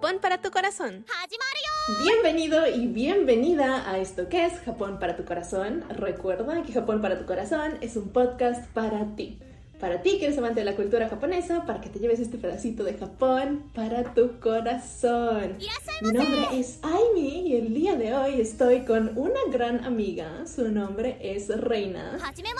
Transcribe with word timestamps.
Japón 0.00 0.18
para 0.22 0.38
tu 0.38 0.50
corazón. 0.50 1.04
Bienvenido 2.02 2.66
y 2.66 2.86
bienvenida 2.86 3.86
a 3.86 3.98
esto 3.98 4.30
que 4.30 4.46
es 4.46 4.58
Japón 4.60 4.98
para 4.98 5.14
tu 5.14 5.26
corazón. 5.26 5.84
Recuerda 5.90 6.62
que 6.62 6.72
Japón 6.72 7.02
para 7.02 7.18
tu 7.18 7.26
corazón 7.26 7.76
es 7.82 7.96
un 7.96 8.08
podcast 8.08 8.66
para 8.68 9.14
ti. 9.14 9.38
Para 9.80 10.02
ti 10.02 10.18
que 10.18 10.26
eres 10.26 10.36
amante 10.36 10.60
de 10.60 10.66
la 10.66 10.76
cultura 10.76 11.08
japonesa, 11.08 11.64
para 11.64 11.80
que 11.80 11.88
te 11.88 11.98
lleves 11.98 12.20
este 12.20 12.36
pedacito 12.36 12.84
de 12.84 12.94
Japón 12.94 13.64
para 13.74 14.12
tu 14.12 14.38
corazón. 14.38 15.56
Mi 16.02 16.12
nombre 16.12 16.48
es 16.52 16.78
Aimi 16.82 17.48
y 17.48 17.56
el 17.56 17.72
día 17.72 17.96
de 17.96 18.14
hoy 18.14 18.42
estoy 18.42 18.80
con 18.80 19.16
una 19.16 19.40
gran 19.50 19.82
amiga. 19.84 20.46
Su 20.46 20.70
nombre 20.70 21.16
es 21.22 21.48
Reina. 21.48 22.18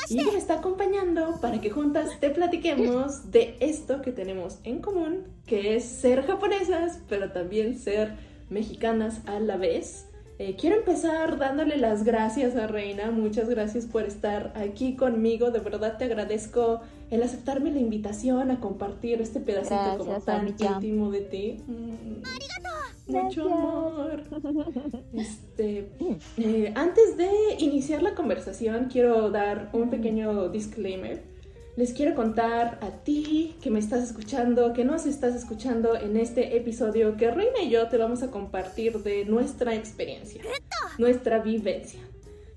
Y 0.09 0.19
ella 0.19 0.33
me 0.33 0.39
está 0.39 0.55
acompañando 0.55 1.39
para 1.43 1.61
que 1.61 1.69
juntas 1.69 2.09
te 2.21 2.31
platiquemos 2.31 3.31
de 3.31 3.55
esto 3.61 4.01
que 4.01 4.13
tenemos 4.13 4.59
en 4.65 4.81
común, 4.81 5.25
que 5.45 5.77
es 5.77 5.85
ser 5.85 6.23
japonesas, 6.27 7.01
pero 7.07 7.33
también 7.33 7.79
ser 7.79 8.15
mexicanas 8.49 9.21
a 9.27 9.41
la 9.41 9.59
vez. 9.59 10.07
Eh, 10.39 10.57
quiero 10.59 10.77
empezar 10.77 11.37
dándole 11.37 11.77
las 11.77 12.03
gracias 12.03 12.57
a 12.57 12.67
Reina. 12.67 13.11
Muchas 13.11 13.51
gracias 13.51 13.85
por 13.85 14.05
estar 14.05 14.55
aquí 14.57 14.97
conmigo. 14.97 15.51
De 15.51 15.59
verdad 15.59 15.99
te 15.99 16.05
agradezco 16.05 16.81
el 17.11 17.23
aceptarme 17.23 17.73
la 17.73 17.81
invitación 17.81 18.51
a 18.51 18.61
compartir 18.61 19.21
este 19.21 19.41
pedacito 19.41 19.99
como 19.99 20.21
tan 20.21 20.49
íntimo 20.49 21.11
de 21.11 21.21
ti. 21.21 21.63
Mm, 21.67 23.13
mucho 23.13 23.53
amor. 23.53 24.23
Este, 25.13 25.89
eh, 26.39 26.73
antes 26.77 27.17
de 27.17 27.29
iniciar 27.59 28.03
la 28.03 28.15
conversación, 28.15 28.89
quiero 28.91 29.31
dar 29.31 29.71
un 29.73 29.91
pequeño 29.91 30.49
disclaimer. 30.49 31.23
Les 31.77 31.93
quiero 31.93 32.15
contar 32.15 32.79
a 32.83 32.91
ti 33.05 33.57
que 33.63 33.71
me 33.71 33.79
estás 33.79 34.03
escuchando, 34.03 34.73
que 34.73 34.85
nos 34.85 35.07
estás 35.07 35.35
escuchando 35.35 35.97
en 35.97 36.17
este 36.17 36.57
episodio, 36.57 37.17
que 37.17 37.31
Reina 37.31 37.63
y 37.63 37.71
yo 37.71 37.89
te 37.89 37.97
vamos 37.97 38.23
a 38.23 38.31
compartir 38.31 39.03
de 39.03 39.25
nuestra 39.25 39.75
experiencia, 39.75 40.43
nuestra 40.99 41.39
vivencia 41.39 42.01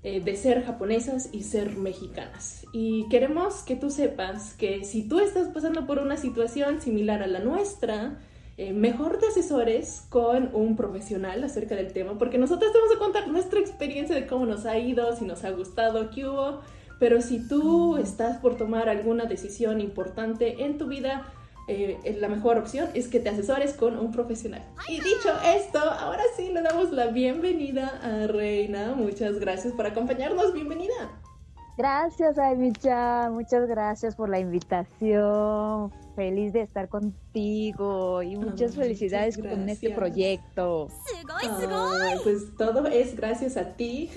eh, 0.04 0.20
de 0.20 0.36
ser 0.36 0.64
japonesas 0.64 1.28
y 1.32 1.42
ser 1.42 1.76
mexicanas. 1.76 2.64
Y 2.72 3.08
queremos 3.08 3.62
que 3.62 3.74
tú 3.74 3.90
sepas 3.90 4.54
que 4.54 4.84
si 4.84 5.02
tú 5.08 5.18
estás 5.18 5.48
pasando 5.48 5.86
por 5.86 5.98
una 5.98 6.16
situación 6.16 6.80
similar 6.80 7.22
a 7.22 7.26
la 7.26 7.40
nuestra, 7.40 8.20
eh, 8.56 8.72
mejor 8.72 9.18
te 9.18 9.26
asesores 9.26 10.04
con 10.10 10.50
un 10.54 10.76
profesional 10.76 11.42
acerca 11.42 11.74
del 11.74 11.92
tema, 11.92 12.16
porque 12.18 12.38
nosotros 12.38 12.70
te 12.70 12.78
vamos 12.78 12.94
a 12.94 12.98
contar 13.00 13.26
nuestra 13.26 13.58
experiencia 13.58 14.14
de 14.14 14.28
cómo 14.28 14.46
nos 14.46 14.64
ha 14.64 14.78
ido, 14.78 15.16
si 15.16 15.24
nos 15.24 15.42
ha 15.42 15.50
gustado, 15.50 16.10
qué 16.10 16.28
hubo 16.28 16.60
pero 16.98 17.20
si 17.20 17.46
tú 17.46 17.96
estás 17.96 18.38
por 18.38 18.56
tomar 18.56 18.88
alguna 18.88 19.24
decisión 19.24 19.80
importante 19.80 20.64
en 20.64 20.78
tu 20.78 20.86
vida, 20.86 21.26
eh, 21.66 22.16
la 22.20 22.28
mejor 22.28 22.58
opción 22.58 22.88
es 22.94 23.08
que 23.08 23.20
te 23.20 23.28
asesores 23.28 23.74
con 23.74 23.98
un 23.98 24.12
profesional. 24.12 24.62
Y 24.88 24.94
dicho 24.94 25.30
esto, 25.44 25.78
ahora 25.78 26.22
sí 26.36 26.50
le 26.52 26.62
damos 26.62 26.92
la 26.92 27.06
bienvenida 27.06 28.00
a 28.02 28.26
Reina. 28.26 28.94
Muchas 28.94 29.38
gracias 29.38 29.72
por 29.72 29.86
acompañarnos. 29.86 30.52
Bienvenida. 30.52 31.20
Gracias, 31.76 32.38
Aymicha. 32.38 33.30
Muchas 33.30 33.66
gracias 33.66 34.14
por 34.14 34.28
la 34.28 34.38
invitación. 34.38 35.92
Feliz 36.14 36.52
de 36.52 36.62
estar 36.62 36.88
contigo 36.88 38.22
y 38.22 38.36
muchas 38.36 38.76
felicidades 38.76 39.36
con 39.36 39.68
este 39.68 39.90
proyecto. 39.90 40.88
pues 42.22 42.56
todo 42.56 42.86
es 42.86 43.16
gracias 43.16 43.56
a 43.56 43.70
ti. 43.76 44.10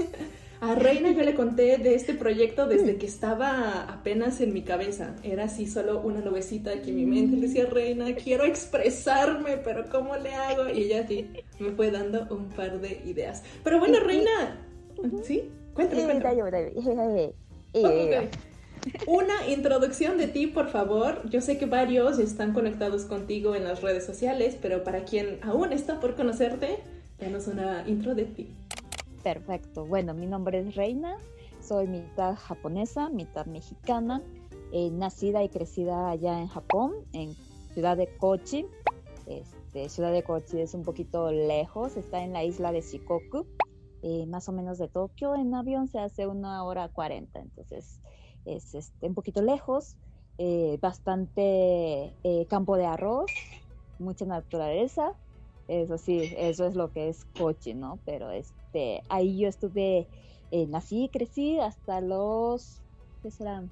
A 0.60 0.74
Reina 0.74 1.12
yo 1.12 1.22
le 1.22 1.36
conté 1.36 1.78
de 1.78 1.94
este 1.94 2.16
proyecto 2.16 2.68
desde 2.68 2.98
que 2.98 3.06
estaba 3.06 3.84
apenas 3.84 4.42
en 4.42 4.54
mi 4.54 4.64
cabeza. 4.64 5.16
Era 5.22 5.44
así 5.44 5.68
solo 5.68 6.02
una 6.02 6.20
nubecita 6.22 6.82
que 6.82 6.90
en 6.90 6.96
mi 6.96 7.06
mente 7.06 7.36
le 7.36 7.48
decía, 7.48 7.66
Reina, 7.68 8.16
quiero 8.16 8.44
expresarme, 8.44 9.58
pero 9.58 9.86
¿cómo 9.92 10.16
le 10.18 10.34
hago? 10.34 10.68
Y 10.70 10.86
ella 10.86 11.06
sí 11.08 11.30
me 11.60 11.72
fue 11.72 11.92
dando 11.92 12.28
un 12.36 12.50
par 12.50 12.82
de 12.82 13.02
ideas. 13.06 13.44
Pero 13.64 13.80
bueno, 13.80 14.00
Reina, 14.00 14.58
¿sí? 15.24 15.50
Cuéntame, 15.76 16.02
cuéntame. 16.06 17.34
Una 19.06 19.48
introducción 19.48 20.18
de 20.18 20.28
ti, 20.28 20.48
por 20.48 20.70
favor. 20.70 21.22
Yo 21.30 21.42
sé 21.42 21.58
que 21.58 21.66
varios 21.66 22.20
están 22.20 22.54
conectados 22.54 23.04
contigo 23.04 23.54
en 23.54 23.64
las 23.64 23.82
redes 23.82 24.06
sociales, 24.06 24.58
pero 24.60 24.84
para 24.84 25.04
quien 25.04 25.40
aún 25.44 25.72
está 25.72 26.00
por 26.00 26.16
conocerte, 26.16 26.78
danos 27.20 27.48
una 27.48 27.84
intro 27.88 28.16
de 28.16 28.26
ti. 28.26 28.48
Perfecto. 29.24 29.86
Bueno, 29.86 30.14
mi 30.14 30.26
nombre 30.26 30.60
es 30.60 30.76
Reina, 30.76 31.18
soy 31.62 31.88
mitad 31.88 32.36
japonesa, 32.36 33.10
mitad 33.10 33.46
mexicana, 33.46 34.22
eh, 34.72 34.90
nacida 34.92 35.44
y 35.44 35.50
crecida 35.50 36.10
allá 36.10 36.40
en 36.40 36.48
Japón, 36.48 36.94
en 37.14 37.36
ciudad 37.74 37.98
de 37.98 38.08
Kochi. 38.18 38.66
Este, 39.26 39.90
ciudad 39.90 40.14
de 40.14 40.24
Kochi 40.24 40.62
es 40.62 40.74
un 40.74 40.84
poquito 40.84 41.32
lejos, 41.32 41.98
está 41.98 42.24
en 42.24 42.32
la 42.32 42.44
isla 42.44 42.72
de 42.72 42.82
Shikoku, 42.82 43.46
eh, 44.02 44.26
más 44.28 44.48
o 44.48 44.54
menos 44.54 44.78
de 44.78 44.88
Tokio. 44.88 45.36
En 45.36 45.54
avión 45.54 45.88
se 45.88 46.00
hace 46.00 46.28
una 46.28 46.64
hora 46.64 46.88
cuarenta, 46.88 47.40
entonces 47.40 48.00
es 48.46 48.76
este, 48.76 49.08
un 49.08 49.14
poquito 49.14 49.42
lejos, 49.42 49.98
eh, 50.38 50.78
bastante 50.82 52.14
campo 52.50 52.78
de 52.78 52.86
arroz, 52.86 53.32
mucha 54.00 54.26
naturaleza. 54.26 55.14
Eso 55.68 55.98
sí, 55.98 56.34
eso 56.38 56.66
es 56.66 56.76
lo 56.76 56.94
que 56.94 57.10
es 57.10 57.26
Kochi, 57.38 57.74
¿no? 57.74 58.00
Pero 58.06 58.32
es 58.32 58.54
este, 58.78 59.04
ahí 59.10 59.40
yo 59.40 59.48
estuve, 59.48 60.08
eh, 60.52 60.68
nací 60.68 61.06
y 61.06 61.10
crecí 61.10 61.60
hasta 61.60 62.02
los, 62.02 62.82
¿qué 63.22 63.32
serán? 63.32 63.72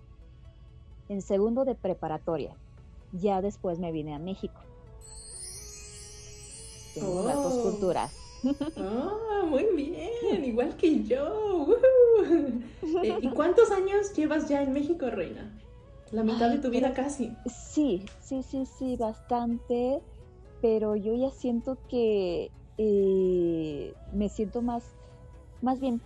En 1.09 1.21
segundo 1.21 1.66
de 1.66 1.75
preparatoria. 1.75 2.55
Ya 3.13 3.41
después 3.41 3.79
me 3.79 3.91
vine 3.91 4.16
a 4.16 4.19
México. 4.19 4.59
Tengo 6.95 7.23
las 7.23 7.35
dos 7.35 7.53
oh. 7.57 7.63
culturas. 7.71 8.13
Ah, 8.77 9.43
muy 9.49 9.66
bien, 9.75 10.45
igual 10.45 10.77
que 10.77 11.03
yo. 11.03 11.67
Eh, 13.03 13.17
¿Y 13.22 13.29
cuántos 13.29 13.72
años 13.72 14.13
llevas 14.13 14.47
ya 14.47 14.61
en 14.61 14.72
México, 14.72 15.09
Reina? 15.09 15.51
La 16.11 16.22
mitad 16.22 16.51
de 16.51 16.59
tu 16.59 16.69
vida 16.69 16.93
casi. 16.93 17.33
Sí, 17.47 18.05
sí, 18.22 18.43
sí, 18.43 18.67
sí, 18.67 18.97
bastante. 18.97 19.99
Pero 20.61 20.95
yo 20.95 21.16
ya 21.16 21.31
siento 21.31 21.79
que 21.89 22.51
eh, 22.78 23.94
me 24.13 24.30
siento 24.30 24.62
más, 24.62 24.84
más 25.62 25.80
bien, 25.80 26.02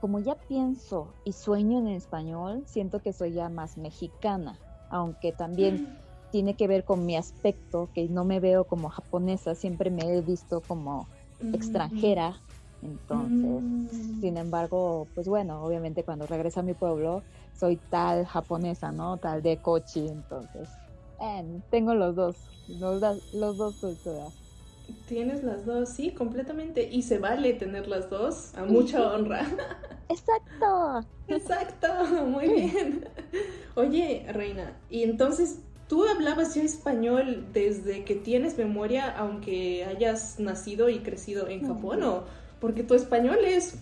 como 0.00 0.18
ya 0.18 0.34
pienso 0.34 1.08
y 1.24 1.32
sueño 1.32 1.78
en 1.78 1.88
español, 1.88 2.62
siento 2.66 3.00
que 3.00 3.12
soy 3.12 3.32
ya 3.32 3.48
más 3.48 3.76
mexicana, 3.76 4.58
aunque 4.88 5.32
también 5.32 5.82
mm. 5.82 6.30
tiene 6.30 6.54
que 6.54 6.66
ver 6.66 6.84
con 6.84 7.04
mi 7.06 7.16
aspecto, 7.16 7.88
que 7.94 8.08
no 8.08 8.24
me 8.24 8.40
veo 8.40 8.64
como 8.64 8.88
japonesa, 8.88 9.54
siempre 9.54 9.90
me 9.90 10.02
he 10.02 10.20
visto 10.22 10.62
como 10.66 11.06
mm. 11.42 11.54
extranjera. 11.54 12.34
Entonces, 12.82 13.62
mm. 13.62 14.20
sin 14.20 14.38
embargo, 14.38 15.06
pues 15.14 15.28
bueno, 15.28 15.62
obviamente 15.62 16.02
cuando 16.02 16.26
regreso 16.26 16.60
a 16.60 16.62
mi 16.62 16.72
pueblo, 16.72 17.22
soy 17.54 17.76
tal 17.76 18.24
japonesa, 18.24 18.90
¿no? 18.90 19.18
Tal 19.18 19.42
de 19.42 19.58
Kochi, 19.58 20.08
entonces, 20.08 20.70
tengo 21.68 21.94
los 21.94 22.16
dos, 22.16 22.36
los, 22.68 23.02
los 23.34 23.56
dos 23.58 23.76
culturas. 23.76 24.32
Tienes 25.06 25.42
las 25.42 25.66
dos, 25.66 25.88
sí, 25.88 26.12
completamente. 26.12 26.88
Y 26.90 27.02
se 27.02 27.18
vale 27.18 27.52
tener 27.54 27.88
las 27.88 28.10
dos, 28.10 28.54
a 28.54 28.64
mucha 28.64 29.12
honra. 29.12 29.46
Exacto. 30.08 31.06
Exacto, 31.28 31.88
muy 32.26 32.48
bien. 32.48 33.08
Oye, 33.76 34.26
Reina, 34.32 34.76
y 34.90 35.04
entonces 35.04 35.60
tú 35.88 36.04
hablabas 36.04 36.54
ya 36.54 36.62
español 36.62 37.46
desde 37.52 38.04
que 38.04 38.16
tienes 38.16 38.58
memoria, 38.58 39.10
aunque 39.16 39.84
hayas 39.84 40.40
nacido 40.40 40.88
y 40.88 41.00
crecido 41.00 41.48
en 41.48 41.66
Japón, 41.66 42.02
¿o? 42.02 42.24
Porque 42.60 42.82
tu 42.82 42.94
español 42.94 43.38
es 43.44 43.78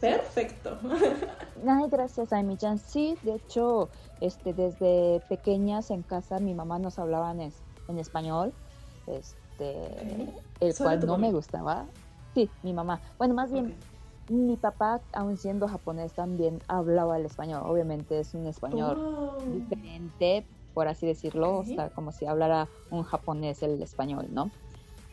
perfecto. 0.00 0.78
Ay, 1.66 1.88
gracias, 1.90 2.32
Aimi-chan. 2.32 2.78
Sí, 2.78 3.16
de 3.22 3.36
hecho, 3.36 3.88
este, 4.20 4.52
desde 4.52 5.20
pequeñas 5.28 5.90
en 5.90 6.02
casa 6.02 6.38
mi 6.38 6.54
mamá 6.54 6.78
nos 6.78 6.98
hablaba 6.98 7.30
en, 7.32 7.40
en 7.40 7.98
español. 7.98 8.52
Este, 9.06 9.39
este, 9.60 10.32
el 10.60 10.76
cual 10.76 11.06
no 11.06 11.18
me 11.18 11.32
gustaba. 11.32 11.86
Sí, 12.34 12.48
mi 12.62 12.72
mamá. 12.72 13.00
Bueno, 13.18 13.34
más 13.34 13.50
bien, 13.50 13.74
mi 14.28 14.56
papá, 14.56 15.00
aun 15.12 15.36
siendo 15.36 15.68
japonés, 15.68 16.12
también 16.12 16.60
hablaba 16.68 17.18
el 17.18 17.26
español. 17.26 17.62
Obviamente 17.66 18.20
es 18.20 18.34
un 18.34 18.46
español 18.46 18.96
oh. 18.98 19.38
diferente, 19.44 20.46
por 20.74 20.88
así 20.88 21.06
decirlo, 21.06 21.58
o 21.58 21.64
sea, 21.64 21.90
como 21.90 22.12
si 22.12 22.26
hablara 22.26 22.68
un 22.90 23.02
japonés 23.02 23.62
el 23.62 23.82
español, 23.82 24.28
¿no? 24.30 24.50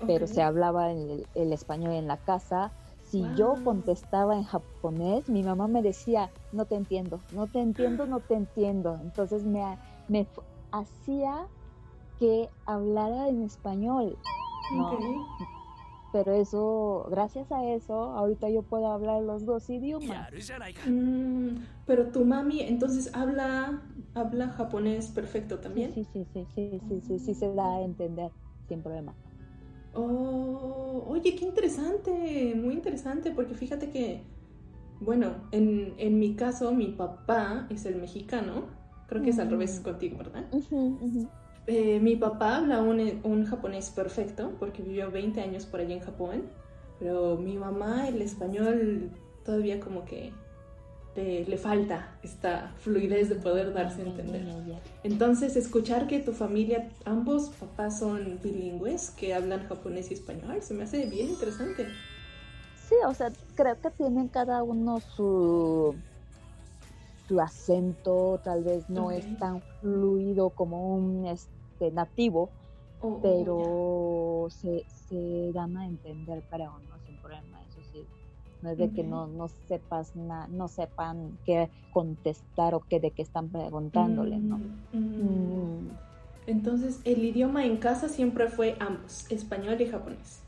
Pero 0.05 0.27
se 0.27 0.43
hablaba 0.43 0.91
el, 0.91 1.25
español 1.33 1.93
en 1.93 2.07
la 2.07 2.17
casa. 2.17 2.71
Si 3.01 3.25
yo 3.35 3.55
contestaba 3.63 4.35
en 4.35 4.43
japonés, 4.43 5.27
mi 5.29 5.41
mamá 5.41 5.67
me 5.67 5.81
decía, 5.81 6.29
no 6.51 6.65
te 6.65 6.75
entiendo, 6.75 7.21
no 7.31 7.47
te 7.47 7.61
entiendo, 7.61 8.05
no 8.05 8.19
te 8.19 8.35
entiendo. 8.35 8.99
Entonces 9.01 9.43
me, 9.43 9.63
me 10.07 10.27
hacía 10.71 11.47
que 12.19 12.49
hablara 12.65 13.29
en 13.29 13.43
español. 13.43 14.17
No. 14.73 14.97
Pero 16.13 16.33
eso, 16.33 17.05
gracias 17.09 17.51
a 17.51 17.65
eso, 17.65 17.93
ahorita 17.93 18.49
yo 18.49 18.63
puedo 18.63 18.87
hablar 18.87 19.21
los 19.21 19.45
dos 19.45 19.69
idiomas. 19.69 20.27
Mm, 20.85 21.49
pero 21.85 22.11
tu 22.11 22.23
mami 22.23 22.61
entonces 22.61 23.13
habla, 23.13 23.81
habla 24.13 24.49
japonés 24.49 25.09
perfecto 25.09 25.59
también. 25.59 25.93
Sí, 25.93 26.05
sí, 26.13 26.25
sí, 26.33 26.47
sí, 26.55 26.81
sí, 26.87 27.01
sí, 27.01 27.19
sí, 27.19 27.33
se 27.33 27.53
da 27.53 27.75
a 27.75 27.81
entender 27.81 28.31
sin 28.67 28.81
problema. 28.81 29.15
Oh, 29.93 31.03
oye, 31.07 31.35
qué 31.35 31.45
interesante, 31.45 32.53
muy 32.55 32.75
interesante, 32.75 33.31
porque 33.31 33.55
fíjate 33.55 33.89
que, 33.89 34.23
bueno, 34.99 35.47
en, 35.51 35.95
en 35.97 36.19
mi 36.19 36.35
caso, 36.35 36.71
mi 36.71 36.87
papá 36.87 37.67
es 37.69 37.85
el 37.85 37.95
mexicano, 37.95 38.65
creo 39.07 39.23
que 39.23 39.31
es 39.31 39.39
al 39.39 39.49
revés 39.49 39.79
contigo, 39.79 40.17
¿verdad? 40.17 40.45
Eh, 41.67 41.99
mi 41.99 42.15
papá 42.15 42.57
habla 42.57 42.81
un, 42.81 43.19
un, 43.23 43.45
japonés 43.45 43.89
perfecto, 43.89 44.53
porque 44.59 44.81
vivió 44.81 45.11
20 45.11 45.41
años 45.41 45.65
por 45.65 45.81
allá 45.81 45.93
en 45.93 45.99
Japón, 45.99 46.43
pero 46.99 47.37
mi 47.37 47.57
mamá 47.57 48.07
el 48.07 48.21
español 48.21 49.11
todavía 49.43 49.79
como 49.79 50.05
que 50.05 50.31
le, 51.17 51.57
falta 51.57 52.15
esta 52.21 52.73
fluidez 52.77 53.29
de 53.29 53.35
poder 53.35 53.73
darse 53.73 54.01
a 54.01 54.05
entender. 54.05 54.43
Entonces, 55.03 55.55
escuchar 55.55 56.07
que 56.07 56.19
tu 56.19 56.31
familia, 56.31 56.89
ambos 57.05 57.49
papás 57.49 57.99
son 57.99 58.39
bilingües, 58.43 59.11
que 59.11 59.33
hablan 59.33 59.67
japonés 59.67 60.11
y 60.11 60.13
español, 60.13 60.61
se 60.61 60.73
me 60.73 60.83
hace 60.83 61.05
bien 61.07 61.29
interesante. 61.29 61.87
Sí, 62.87 62.95
o 63.05 63.13
sea, 63.13 63.31
creo 63.55 63.79
que 63.81 63.89
tienen 63.91 64.27
cada 64.27 64.63
uno 64.63 64.99
su, 64.99 65.95
su 67.27 67.39
acento, 67.39 68.39
tal 68.43 68.63
vez 68.63 68.89
no 68.89 69.11
es 69.11 69.37
tan 69.37 69.61
fluido 69.81 70.49
como 70.51 70.95
un 70.95 71.25
este, 71.25 71.91
nativo, 71.91 72.49
oh, 73.01 73.19
pero 73.21 74.47
se, 74.49 74.85
se 75.07 75.51
dan 75.51 75.77
a 75.77 75.85
entender, 75.85 76.41
para 76.49 76.69
uno 76.69 76.97
sin 77.05 77.17
problema 77.17 77.57
no 78.61 78.71
es 78.71 78.77
de 78.77 78.89
que 78.89 79.03
no, 79.03 79.27
no 79.27 79.47
sepas 79.67 80.15
no 80.15 80.67
sepan 80.67 81.37
qué 81.45 81.69
contestar 81.93 82.73
o 82.73 82.81
qué 82.81 82.99
de 82.99 83.11
qué 83.11 83.21
están 83.21 83.49
preguntándole, 83.49 84.37
¿no? 84.37 84.57
Mm, 84.93 84.97
mm. 84.97 85.89
Entonces, 86.47 87.01
el 87.03 87.23
idioma 87.23 87.65
en 87.65 87.77
casa 87.77 88.07
siempre 88.07 88.47
fue 88.47 88.75
ambos, 88.79 89.29
español 89.29 89.79
y 89.81 89.87
japonés. 89.87 90.41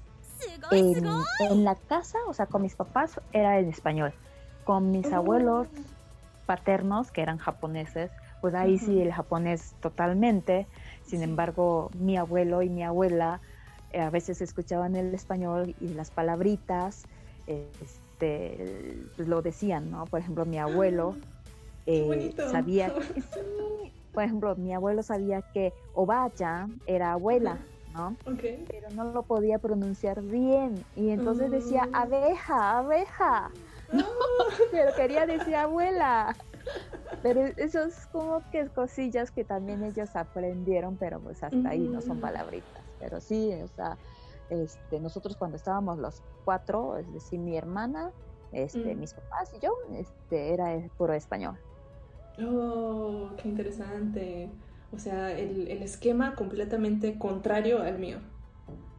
En, 0.72 1.66
la 1.66 1.76
casa, 1.76 2.18
o 2.28 2.34
sea, 2.34 2.46
con 2.46 2.62
mis 2.62 2.76
papás 2.76 3.20
era 3.34 3.60
en 3.60 3.68
español. 3.68 4.14
Con 4.64 4.92
mis 4.92 5.08
oh. 5.08 5.18
abuelos 5.18 5.68
paternos, 6.50 7.12
que 7.12 7.22
eran 7.22 7.38
japoneses, 7.38 8.10
pues 8.42 8.56
ahí 8.56 8.80
sí 8.80 9.00
el 9.00 9.14
japonés 9.14 9.76
totalmente. 9.82 10.66
Sin 11.06 11.22
embargo, 11.22 11.92
mi 11.94 12.18
abuelo 12.18 12.64
y 12.64 12.70
mi 12.70 12.82
abuela 12.82 13.40
eh, 13.94 14.02
a 14.02 14.10
veces 14.10 14.42
escuchaban 14.42 14.96
el 14.96 15.14
español 15.14 15.76
y 15.80 15.90
las 15.90 16.10
palabritas 16.10 17.04
este, 17.46 18.98
pues, 19.16 19.28
lo 19.28 19.44
decían, 19.44 19.92
¿no? 19.92 20.08
Por 20.08 20.22
ejemplo, 20.22 20.44
mi 20.48 20.58
abuelo 20.58 21.18
eh, 21.86 22.34
sabía, 22.50 22.96
por 24.12 24.24
ejemplo, 24.24 24.56
mi 24.56 24.74
abuelo 24.74 25.04
sabía 25.04 25.44
que 25.54 25.72
Obaya 25.94 26.68
era 26.88 27.12
abuela, 27.12 27.60
¿no? 27.94 28.16
Pero 28.26 28.90
no 28.96 29.04
lo 29.04 29.22
podía 29.22 29.60
pronunciar 29.60 30.24
bien 30.24 30.84
y 30.96 31.12
entonces 31.12 31.52
decía 31.52 31.88
ah. 31.94 32.02
abeja, 32.02 32.80
abeja. 32.80 33.52
No, 33.92 34.06
pero 34.72 34.94
quería 34.96 35.26
decir 35.26 35.56
abuela. 35.56 36.36
Pero 37.24 37.42
eso 37.58 37.84
es 37.84 38.06
como 38.08 38.42
que 38.52 38.68
cosillas 38.68 39.32
que 39.32 39.44
también 39.44 39.84
ellos 39.84 40.16
aprendieron, 40.16 40.98
pero 40.98 41.20
pues 41.20 41.44
hasta 41.44 41.70
ahí 41.70 41.80
no 41.80 42.02
son 42.02 42.20
palabritas. 42.20 42.84
Pero 43.00 43.20
sí, 43.20 43.52
o 43.64 43.68
sea, 43.68 43.98
este, 44.50 45.00
nosotros 45.00 45.36
cuando 45.36 45.58
estábamos 45.58 45.98
los 45.98 46.22
cuatro, 46.46 46.98
es 46.98 47.12
decir, 47.14 47.40
mi 47.40 47.58
hermana, 47.58 48.12
este, 48.52 48.96
mm. 48.96 49.00
mis 49.00 49.14
papás 49.14 49.52
y 49.56 49.60
yo, 49.60 49.74
este, 49.94 50.54
era 50.54 50.78
puro 50.98 51.14
español. 51.14 51.58
Oh, 52.42 53.30
qué 53.38 53.50
interesante. 53.50 54.50
O 54.92 54.98
sea, 54.98 55.32
el, 55.38 55.68
esquema 55.84 56.36
completamente 56.36 57.18
contrario 57.18 57.82
al 57.82 58.00
mío. 58.00 58.20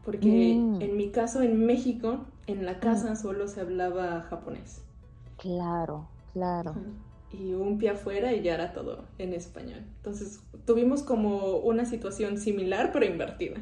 Porque 0.04 0.54
mm. 0.56 0.80
en 0.80 0.96
mi 0.96 1.10
caso, 1.10 1.42
en 1.42 1.64
México, 1.66 2.26
en 2.46 2.64
la 2.64 2.80
casa 2.80 3.12
mm. 3.12 3.16
solo 3.16 3.48
se 3.48 3.60
hablaba 3.60 4.22
japonés. 4.22 4.82
Claro, 5.36 6.08
claro. 6.32 6.74
Y 7.32 7.54
un 7.54 7.78
pie 7.78 7.90
afuera 7.90 8.32
y 8.32 8.42
ya 8.42 8.54
era 8.54 8.72
todo 8.72 9.04
en 9.18 9.32
español. 9.32 9.84
Entonces 9.96 10.40
tuvimos 10.64 11.02
como 11.02 11.56
una 11.58 11.84
situación 11.84 12.38
similar 12.38 12.90
pero 12.92 13.06
invertida. 13.06 13.60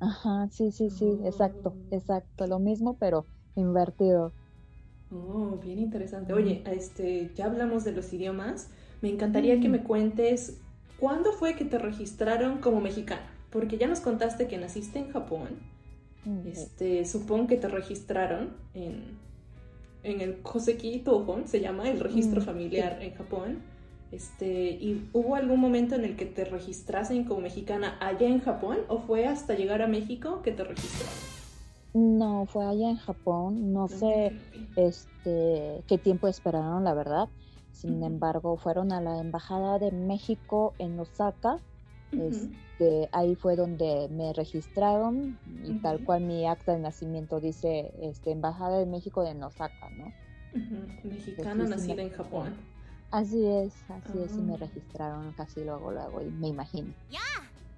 Ajá, 0.00 0.48
sí, 0.50 0.72
sí, 0.72 0.90
sí, 0.90 1.20
exacto, 1.24 1.76
exacto, 1.92 2.46
lo 2.48 2.58
mismo, 2.58 2.96
pero 2.98 3.24
invertido. 3.54 4.32
Oh, 5.12 5.58
bien 5.62 5.78
interesante. 5.78 6.32
Oye, 6.32 6.62
este, 6.66 7.30
ya 7.34 7.46
hablamos 7.46 7.84
de 7.84 7.92
los 7.92 8.12
idiomas. 8.12 8.68
Me 9.00 9.10
encantaría 9.10 9.60
que 9.60 9.68
me 9.68 9.84
cuentes 9.84 10.60
cuándo 10.98 11.32
fue 11.32 11.54
que 11.54 11.64
te 11.64 11.78
registraron 11.78 12.58
como 12.58 12.80
mexicana, 12.80 13.31
porque 13.52 13.76
ya 13.76 13.86
nos 13.86 14.00
contaste 14.00 14.48
que 14.48 14.58
naciste 14.58 14.98
en 14.98 15.10
Japón. 15.12 15.48
Este, 16.46 17.04
supongo 17.04 17.48
que 17.48 17.56
te 17.56 17.68
registraron 17.68 18.50
en, 18.74 19.18
en 20.04 20.20
el 20.20 20.40
Koseki 20.40 21.00
Tohon, 21.00 21.48
se 21.48 21.60
llama 21.60 21.90
el 21.90 22.00
registro 22.00 22.40
familiar 22.40 22.98
en 23.02 23.14
Japón. 23.14 23.58
Este, 24.12 24.70
¿Y 24.70 25.08
hubo 25.12 25.34
algún 25.34 25.58
momento 25.58 25.94
en 25.94 26.04
el 26.04 26.16
que 26.16 26.26
te 26.26 26.44
registrasen 26.44 27.24
como 27.24 27.40
mexicana 27.40 27.96
allá 28.00 28.28
en 28.28 28.40
Japón 28.40 28.78
o 28.88 28.98
fue 28.98 29.26
hasta 29.26 29.54
llegar 29.54 29.82
a 29.82 29.86
México 29.88 30.42
que 30.42 30.52
te 30.52 30.64
registraron? 30.64 31.14
No, 31.94 32.46
fue 32.46 32.64
allá 32.64 32.88
en 32.88 32.96
Japón. 32.96 33.72
No 33.72 33.88
sé 33.88 34.32
este, 34.76 35.82
qué 35.86 35.98
tiempo 35.98 36.28
esperaron, 36.28 36.84
la 36.84 36.94
verdad. 36.94 37.28
Sin 37.72 38.02
embargo, 38.04 38.56
fueron 38.56 38.92
a 38.92 39.00
la 39.00 39.18
Embajada 39.18 39.78
de 39.78 39.90
México 39.90 40.72
en 40.78 41.00
Osaka. 41.00 41.58
Este, 42.12 43.08
ahí 43.12 43.34
fue 43.34 43.56
donde 43.56 44.08
me 44.10 44.32
registraron 44.32 45.38
y 45.64 45.74
tal 45.80 46.04
cual 46.04 46.22
mi 46.22 46.46
acta 46.46 46.72
de 46.72 46.80
nacimiento 46.80 47.40
dice 47.40 47.92
este, 48.00 48.32
Embajada 48.32 48.78
de 48.78 48.86
México 48.86 49.24
en 49.24 49.42
Osaka, 49.42 49.90
¿no? 49.90 50.12
Mexicana 51.04 51.64
nacida 51.64 52.02
en 52.02 52.10
Japón. 52.10 52.54
Así 53.10 53.44
es, 53.44 53.74
así 53.90 54.18
es, 54.24 54.32
y 54.32 54.40
me 54.40 54.54
ah. 54.54 54.58
registraron 54.58 55.32
casi 55.32 55.62
luego, 55.64 55.92
luego, 55.92 56.22
y 56.22 56.30
me 56.30 56.48
imagino. 56.48 56.92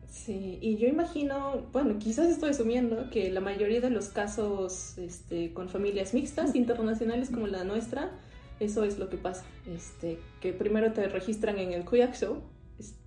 Sí, 0.08 0.58
y 0.62 0.76
yo 0.76 0.86
imagino, 0.86 1.66
bueno, 1.72 1.98
quizás 1.98 2.28
estoy 2.28 2.50
asumiendo 2.50 3.10
que 3.10 3.30
la 3.32 3.40
mayoría 3.40 3.80
de 3.80 3.90
los 3.90 4.08
casos 4.08 4.96
este, 4.96 5.52
con 5.52 5.68
familias 5.68 6.14
mixtas 6.14 6.54
internacionales 6.54 7.30
como 7.30 7.48
la 7.48 7.64
nuestra, 7.64 8.12
eso 8.60 8.84
es 8.84 8.98
lo 8.98 9.10
que 9.10 9.16
pasa, 9.16 9.44
este, 9.66 10.20
que 10.40 10.52
primero 10.52 10.92
te 10.92 11.08
registran 11.08 11.58
en 11.58 11.72
el 11.72 11.84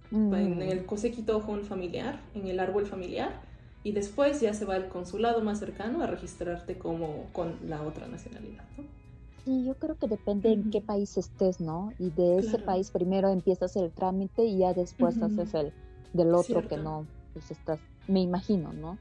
Kuyakusho, 0.09 0.35
en 0.35 0.57
mm. 0.57 0.61
el 0.61 0.85
Koseki 0.85 1.23
Tohon 1.23 1.63
familiar, 1.63 2.19
en 2.33 2.47
el 2.47 2.59
árbol 2.59 2.85
familiar, 2.85 3.41
y 3.83 3.91
después 3.91 4.41
ya 4.41 4.53
se 4.53 4.65
va 4.65 4.75
al 4.75 4.89
consulado 4.89 5.41
más 5.41 5.59
cercano 5.59 6.01
a 6.01 6.07
registrarte 6.07 6.77
como 6.77 7.25
con 7.31 7.55
la 7.67 7.81
otra 7.83 8.07
nacionalidad, 8.07 8.63
¿no? 8.77 8.83
Sí, 9.45 9.63
yo 9.65 9.75
creo 9.75 9.95
que 9.95 10.07
depende 10.07 10.51
en 10.51 10.71
qué 10.71 10.81
país 10.81 11.17
estés, 11.17 11.61
¿no? 11.61 11.93
Y 11.99 12.09
de 12.09 12.39
ese 12.39 12.59
país 12.59 12.91
primero 12.91 13.29
empiezas 13.29 13.77
el 13.77 13.91
trámite 13.91 14.43
y 14.43 14.57
ya 14.57 14.73
después 14.73 15.21
haces 15.21 15.53
el 15.53 15.71
del 16.11 16.35
otro 16.35 16.67
que 16.67 16.75
no, 16.75 17.05
pues 17.31 17.49
estás, 17.51 17.79
me 18.09 18.19
imagino, 18.19 18.73
¿no? 18.73 18.97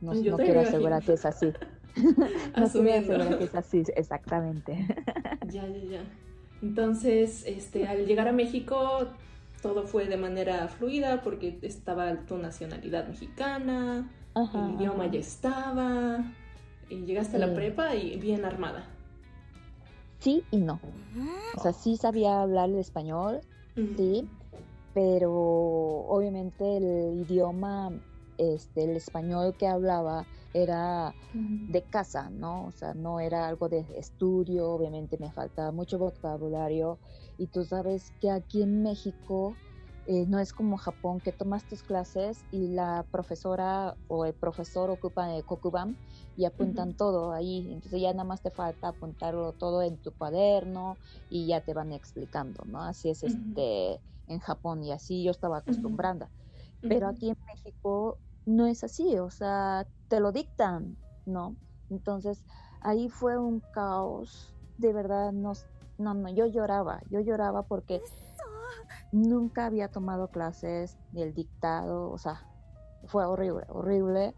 No, 0.00 0.12
quiero 0.12 0.60
asegurar 0.60 1.02
que 1.02 1.14
es 1.14 1.24
así. 1.24 1.52
no 1.96 2.68
quiero 2.70 2.94
asegurar 2.94 3.38
que 3.38 3.44
es 3.44 3.54
así, 3.56 3.82
exactamente. 3.96 4.86
ya, 5.48 5.66
ya, 5.66 5.84
ya. 5.90 6.04
Entonces, 6.62 7.44
este, 7.44 7.88
al 7.88 8.06
llegar 8.06 8.28
a 8.28 8.32
México, 8.32 9.08
todo 9.62 9.86
fue 9.86 10.06
de 10.06 10.16
manera 10.16 10.68
fluida 10.68 11.22
porque 11.22 11.58
estaba 11.62 12.14
tu 12.26 12.38
nacionalidad 12.38 13.08
mexicana, 13.08 14.10
el 14.34 14.74
idioma 14.74 15.06
ya 15.06 15.18
estaba, 15.18 16.24
y 16.88 17.04
llegaste 17.04 17.36
a 17.36 17.40
la 17.40 17.54
prepa 17.54 17.94
y 17.94 18.18
bien 18.18 18.44
armada. 18.44 18.86
Sí 20.20 20.44
y 20.50 20.58
no. 20.58 20.80
O 21.56 21.62
sea, 21.62 21.72
sí 21.72 21.96
sabía 21.96 22.42
hablar 22.42 22.70
el 22.70 22.78
español, 22.78 23.40
sí, 23.74 24.28
pero 24.94 25.32
obviamente 25.32 26.76
el 26.76 27.20
idioma, 27.28 27.90
este, 28.38 28.84
el 28.84 28.96
español 28.96 29.54
que 29.56 29.66
hablaba 29.66 30.26
era 30.54 31.14
de 31.34 31.82
casa, 31.82 32.30
¿no? 32.30 32.66
O 32.66 32.72
sea, 32.72 32.94
no 32.94 33.20
era 33.20 33.46
algo 33.46 33.68
de 33.68 33.84
estudio, 33.96 34.70
obviamente 34.70 35.18
me 35.18 35.30
faltaba 35.30 35.72
mucho 35.72 35.98
vocabulario 35.98 36.98
y 37.36 37.48
tú 37.48 37.64
sabes 37.64 38.12
que 38.20 38.30
aquí 38.30 38.62
en 38.62 38.82
México 38.82 39.54
eh, 40.10 40.24
no 40.26 40.38
es 40.38 40.54
como 40.54 40.78
Japón 40.78 41.20
que 41.20 41.32
tomas 41.32 41.68
tus 41.68 41.82
clases 41.82 42.42
y 42.50 42.68
la 42.68 43.04
profesora 43.10 43.94
o 44.08 44.24
el 44.24 44.32
profesor 44.32 44.88
ocupan 44.88 45.30
el 45.32 45.44
kokuban 45.44 45.98
y 46.34 46.46
apuntan 46.46 46.94
todo 46.94 47.32
ahí. 47.32 47.70
Entonces 47.70 48.00
ya 48.00 48.12
nada 48.12 48.24
más 48.24 48.40
te 48.40 48.50
falta 48.50 48.88
apuntarlo 48.88 49.52
todo 49.52 49.82
en 49.82 49.98
tu 49.98 50.12
cuaderno 50.12 50.96
y 51.28 51.46
ya 51.46 51.60
te 51.60 51.74
van 51.74 51.92
explicando, 51.92 52.64
¿no? 52.64 52.82
Así 52.82 53.10
es 53.10 53.22
este 53.22 54.00
en 54.28 54.38
Japón 54.38 54.82
y 54.82 54.92
así 54.92 55.22
yo 55.22 55.30
estaba 55.30 55.58
acostumbrada. 55.58 56.30
Pero 56.80 57.08
aquí 57.08 57.28
en 57.28 57.36
México 57.46 58.18
no 58.48 58.66
es 58.66 58.82
así, 58.82 59.18
o 59.18 59.30
sea, 59.30 59.86
te 60.08 60.20
lo 60.20 60.32
dictan, 60.32 60.96
¿no? 61.26 61.56
Entonces 61.90 62.44
ahí 62.80 63.08
fue 63.08 63.38
un 63.38 63.60
caos, 63.60 64.54
de 64.78 64.92
verdad, 64.92 65.32
no, 65.32 65.52
no, 65.98 66.14
no, 66.14 66.28
yo 66.30 66.46
lloraba, 66.46 67.00
yo 67.10 67.20
lloraba 67.20 67.62
porque 67.62 68.02
nunca 69.12 69.66
había 69.66 69.88
tomado 69.88 70.28
clases 70.28 70.98
del 71.12 71.34
dictado, 71.34 72.10
o 72.10 72.18
sea, 72.18 72.42
fue 73.06 73.26
horrible, 73.26 73.64
horrible. 73.68 74.34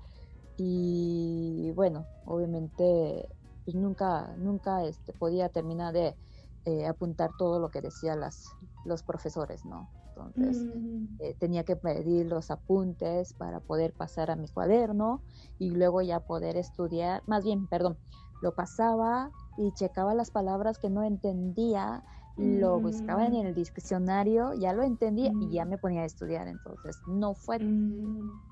y 0.56 1.72
bueno, 1.72 2.06
obviamente 2.26 3.28
pues 3.64 3.74
nunca, 3.76 4.34
nunca 4.38 4.84
este, 4.84 5.12
podía 5.12 5.48
terminar 5.48 5.92
de 5.92 6.16
eh, 6.64 6.86
apuntar 6.86 7.30
todo 7.38 7.60
lo 7.60 7.70
que 7.70 7.80
decían 7.80 8.20
las, 8.20 8.56
los 8.84 9.02
profesores, 9.02 9.64
¿no? 9.64 9.88
Entonces 10.26 10.64
mm. 10.74 11.04
eh, 11.20 11.36
tenía 11.38 11.64
que 11.64 11.76
pedir 11.76 12.26
los 12.26 12.50
apuntes 12.50 13.32
para 13.34 13.60
poder 13.60 13.92
pasar 13.92 14.30
a 14.30 14.36
mi 14.36 14.48
cuaderno 14.48 15.22
y 15.58 15.70
luego 15.70 16.02
ya 16.02 16.20
poder 16.20 16.56
estudiar, 16.56 17.22
más 17.26 17.44
bien, 17.44 17.66
perdón, 17.66 17.96
lo 18.42 18.54
pasaba 18.54 19.30
y 19.56 19.72
checaba 19.72 20.14
las 20.14 20.30
palabras 20.30 20.78
que 20.78 20.90
no 20.90 21.02
entendía, 21.02 22.02
lo 22.36 22.80
buscaba 22.80 23.26
en 23.26 23.32
mm. 23.32 23.46
el 23.46 23.54
diccionario, 23.54 24.54
ya 24.54 24.72
lo 24.72 24.82
entendía 24.82 25.30
y 25.40 25.50
ya 25.50 25.66
mm. 25.66 25.68
me 25.68 25.78
ponía 25.78 26.02
a 26.02 26.06
estudiar. 26.06 26.48
Entonces 26.48 26.96
no 27.06 27.34
fue 27.34 27.58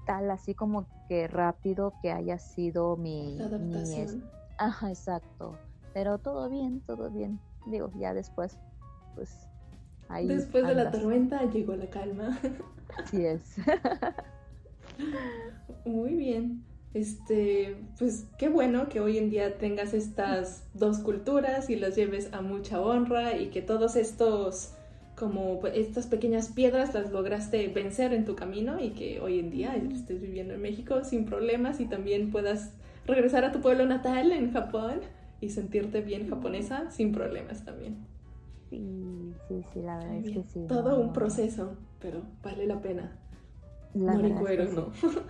tal 0.07 0.31
así 0.31 0.55
como 0.55 0.87
que 1.09 1.27
rápido 1.27 1.95
que 2.03 2.13
haya 2.13 2.39
sido 2.39 2.97
mi... 2.97 3.41
Adaptación. 3.41 4.25
Ajá, 4.59 4.91
exacto. 4.91 5.57
Pero 5.95 6.19
todo 6.19 6.51
bien, 6.51 6.81
todo 6.87 7.11
bien. 7.11 7.41
Digo, 7.67 7.91
ya 7.99 8.13
después, 8.13 8.59
pues 9.15 9.49
ahí. 10.09 10.27
Después 10.27 10.67
de 10.67 10.75
la 10.75 10.91
tormenta 10.91 11.43
llegó 11.51 11.77
la 11.77 11.87
calma. 11.87 12.39
Así 12.97 13.25
es. 13.25 13.41
Muy 15.85 16.15
bien. 16.15 16.65
Este, 16.95 17.77
pues 17.99 18.27
qué 18.39 18.49
bueno 18.49 18.89
que 18.89 19.01
hoy 19.01 19.19
en 19.19 19.31
día 19.31 19.59
tengas 19.59 19.93
estas 19.93 20.65
dos 20.75 20.99
culturas 20.99 21.69
y 21.71 21.77
las 21.77 21.97
lleves 21.97 22.33
a 22.33 22.41
mucha 22.41 22.81
honra 22.81 23.37
y 23.37 23.49
que 23.49 23.61
todos 23.61 23.95
estos 23.95 24.73
como 25.15 25.61
estas 25.67 26.07
pequeñas 26.07 26.49
piedras 26.49 26.95
las 26.95 27.11
lograste 27.11 27.67
vencer 27.69 28.13
en 28.15 28.25
tu 28.25 28.37
camino 28.37 28.81
y 28.81 28.91
que 28.91 29.21
hoy 29.21 29.41
en 29.41 29.51
día 29.51 29.75
estés 29.77 30.21
viviendo 30.21 30.55
en 30.55 30.63
México 30.63 31.05
sin 31.05 31.25
problemas 31.25 31.81
y 31.81 31.87
también 31.87 32.31
puedas 32.31 32.73
regresar 33.05 33.45
a 33.45 33.53
tu 33.53 33.61
pueblo 33.61 33.85
natal 33.85 34.31
en 34.33 34.53
Japón 34.53 35.01
y 35.41 35.51
sentirte 35.51 36.01
bien 36.01 36.29
japonesa 36.29 36.91
sin 36.91 37.13
problemas 37.13 37.65
también. 37.65 37.97
Sí, 38.69 39.35
sí, 39.49 39.65
sí, 39.73 39.83
la 39.83 39.99
verdad 39.99 40.17
es 40.17 40.31
que 40.31 40.43
sí. 40.45 40.67
Todo 40.69 41.01
un 41.01 41.13
proceso, 41.13 41.77
pero 42.01 42.23
vale 42.43 42.67
la 42.67 42.81
pena. 42.81 43.19
no 43.95 44.19
recuerdo, 44.19 44.93
no. 44.93 45.23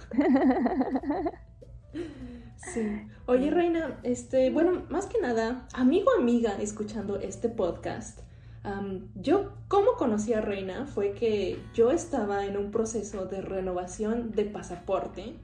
sí. 2.72 3.02
Oye, 3.26 3.50
Reina, 3.50 4.00
este, 4.02 4.50
bueno, 4.50 4.82
más 4.88 5.06
que 5.06 5.20
nada, 5.20 5.68
amigo 5.74 6.10
amiga 6.18 6.56
escuchando 6.60 7.16
este 7.16 7.48
podcast, 7.48 8.20
yo, 9.14 9.52
¿cómo 9.68 9.92
conocí 9.92 10.34
a 10.34 10.40
Reina? 10.40 10.86
Fue 10.86 11.12
que 11.12 11.58
yo 11.74 11.90
estaba 11.90 12.44
en 12.44 12.56
un 12.56 12.70
proceso 12.70 13.26
de 13.26 13.40
renovación 13.40 14.32
de 14.32 14.44
pasaporte 14.44 15.36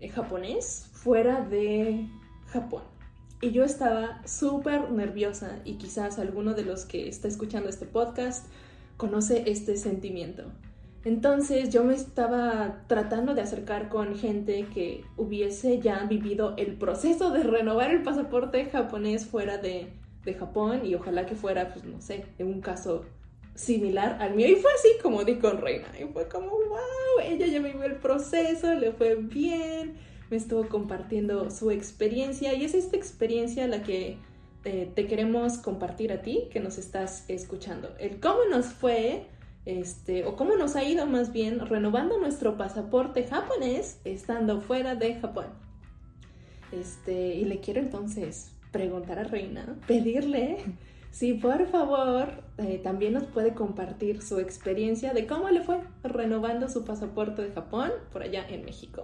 eh, 0.00 0.08
japonés 0.08 0.88
fuera 0.92 1.40
de 1.42 2.08
Japón. 2.46 2.82
Y 3.40 3.52
yo 3.52 3.64
estaba 3.64 4.20
súper 4.26 4.90
nerviosa 4.90 5.60
y 5.64 5.74
quizás 5.74 6.18
alguno 6.18 6.54
de 6.54 6.64
los 6.64 6.84
que 6.84 7.08
está 7.08 7.28
escuchando 7.28 7.68
este 7.68 7.86
podcast 7.86 8.46
conoce 8.96 9.44
este 9.46 9.76
sentimiento. 9.76 10.44
Entonces 11.04 11.70
yo 11.70 11.84
me 11.84 11.94
estaba 11.94 12.82
tratando 12.88 13.34
de 13.34 13.42
acercar 13.42 13.88
con 13.88 14.16
gente 14.16 14.66
que 14.74 15.04
hubiese 15.16 15.78
ya 15.78 16.04
vivido 16.04 16.54
el 16.56 16.74
proceso 16.74 17.30
de 17.30 17.44
renovar 17.44 17.92
el 17.92 18.02
pasaporte 18.02 18.64
japonés 18.66 19.26
fuera 19.26 19.58
de, 19.58 19.92
de 20.24 20.34
Japón 20.34 20.84
y 20.84 20.96
ojalá 20.96 21.24
que 21.24 21.36
fuera, 21.36 21.72
pues 21.72 21.84
no 21.84 22.00
sé, 22.00 22.24
en 22.38 22.48
un 22.48 22.60
caso 22.60 23.04
similar 23.54 24.18
al 24.20 24.34
mío. 24.34 24.48
Y 24.48 24.56
fue 24.56 24.72
así 24.72 24.88
como 25.00 25.22
di 25.24 25.36
con 25.36 25.60
Reina. 25.60 25.88
Y 25.98 26.04
fue 26.12 26.28
como, 26.28 26.50
wow, 26.50 27.24
ella 27.24 27.46
ya 27.46 27.60
vivió 27.60 27.84
el 27.84 27.96
proceso, 27.96 28.74
le 28.74 28.90
fue 28.90 29.14
bien 29.14 29.96
me 30.30 30.36
estuvo 30.36 30.68
compartiendo 30.68 31.50
su 31.50 31.70
experiencia 31.70 32.54
y 32.54 32.64
es 32.64 32.74
esta 32.74 32.96
experiencia 32.96 33.66
la 33.66 33.82
que 33.82 34.18
eh, 34.64 34.90
te 34.94 35.06
queremos 35.06 35.58
compartir 35.58 36.12
a 36.12 36.22
ti 36.22 36.48
que 36.50 36.60
nos 36.60 36.78
estás 36.78 37.24
escuchando. 37.28 37.94
El 37.98 38.20
cómo 38.20 38.44
nos 38.50 38.66
fue, 38.66 39.26
este, 39.64 40.24
o 40.24 40.36
cómo 40.36 40.56
nos 40.56 40.76
ha 40.76 40.84
ido 40.84 41.06
más 41.06 41.32
bien 41.32 41.60
renovando 41.60 42.18
nuestro 42.18 42.56
pasaporte 42.56 43.24
japonés 43.26 44.00
estando 44.04 44.60
fuera 44.60 44.94
de 44.94 45.14
Japón. 45.14 45.46
Este, 46.72 47.34
y 47.36 47.44
le 47.44 47.60
quiero 47.60 47.80
entonces 47.80 48.52
preguntar 48.72 49.18
a 49.18 49.24
Reina, 49.24 49.78
pedirle 49.86 50.58
si 51.10 51.34
por 51.34 51.66
favor 51.68 52.42
eh, 52.58 52.78
también 52.82 53.14
nos 53.14 53.24
puede 53.24 53.54
compartir 53.54 54.22
su 54.22 54.38
experiencia 54.38 55.14
de 55.14 55.26
cómo 55.26 55.48
le 55.48 55.62
fue 55.62 55.80
renovando 56.02 56.68
su 56.68 56.84
pasaporte 56.84 57.42
de 57.42 57.52
Japón 57.52 57.90
por 58.12 58.22
allá 58.22 58.46
en 58.48 58.64
México. 58.64 59.02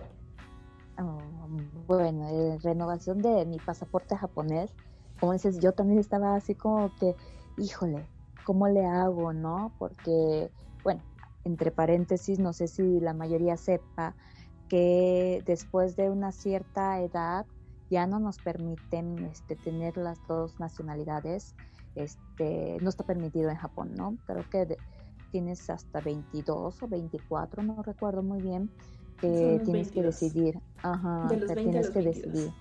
Oh, 0.98 1.48
bueno, 1.86 2.28
eh, 2.28 2.58
renovación 2.62 3.20
de 3.20 3.44
mi 3.46 3.58
pasaporte 3.58 4.16
japonés, 4.16 4.70
como 5.18 5.32
dices, 5.32 5.58
yo 5.60 5.72
también 5.72 5.98
estaba 5.98 6.36
así 6.36 6.54
como 6.54 6.90
que, 7.00 7.16
híjole, 7.58 8.06
¿cómo 8.44 8.68
le 8.68 8.86
hago, 8.86 9.32
no? 9.32 9.72
Porque, 9.78 10.50
bueno, 10.82 11.02
entre 11.44 11.70
paréntesis, 11.70 12.38
no 12.38 12.52
sé 12.52 12.68
si 12.68 13.00
la 13.00 13.14
mayoría 13.14 13.56
sepa 13.56 14.14
que 14.68 15.42
después 15.46 15.96
de 15.96 16.10
una 16.10 16.32
cierta 16.32 17.00
edad 17.00 17.46
ya 17.90 18.06
no 18.06 18.18
nos 18.18 18.38
permiten 18.38 19.24
este, 19.24 19.56
tener 19.56 19.96
las 19.96 20.18
dos 20.26 20.58
nacionalidades. 20.58 21.54
Este, 21.94 22.78
no 22.80 22.88
está 22.88 23.04
permitido 23.04 23.50
en 23.50 23.56
Japón, 23.56 23.94
¿no? 23.96 24.16
Creo 24.26 24.44
que 24.50 24.78
tienes 25.30 25.68
hasta 25.70 26.00
22 26.00 26.82
o 26.82 26.88
24, 26.88 27.62
no 27.62 27.82
recuerdo 27.82 28.22
muy 28.22 28.40
bien, 28.40 28.70
que 29.20 29.60
tienes 29.64 29.90
que 29.90 30.02
decidir, 30.02 30.60
ajá, 30.82 31.28
te 31.46 31.56
tienes 31.56 31.90
que 31.90 32.02
decidir, 32.02 32.52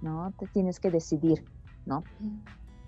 ¿no? 0.00 0.32
Te 0.38 0.46
tienes 0.48 0.80
que 0.80 0.90
decidir, 0.90 1.44
¿no? 1.86 2.04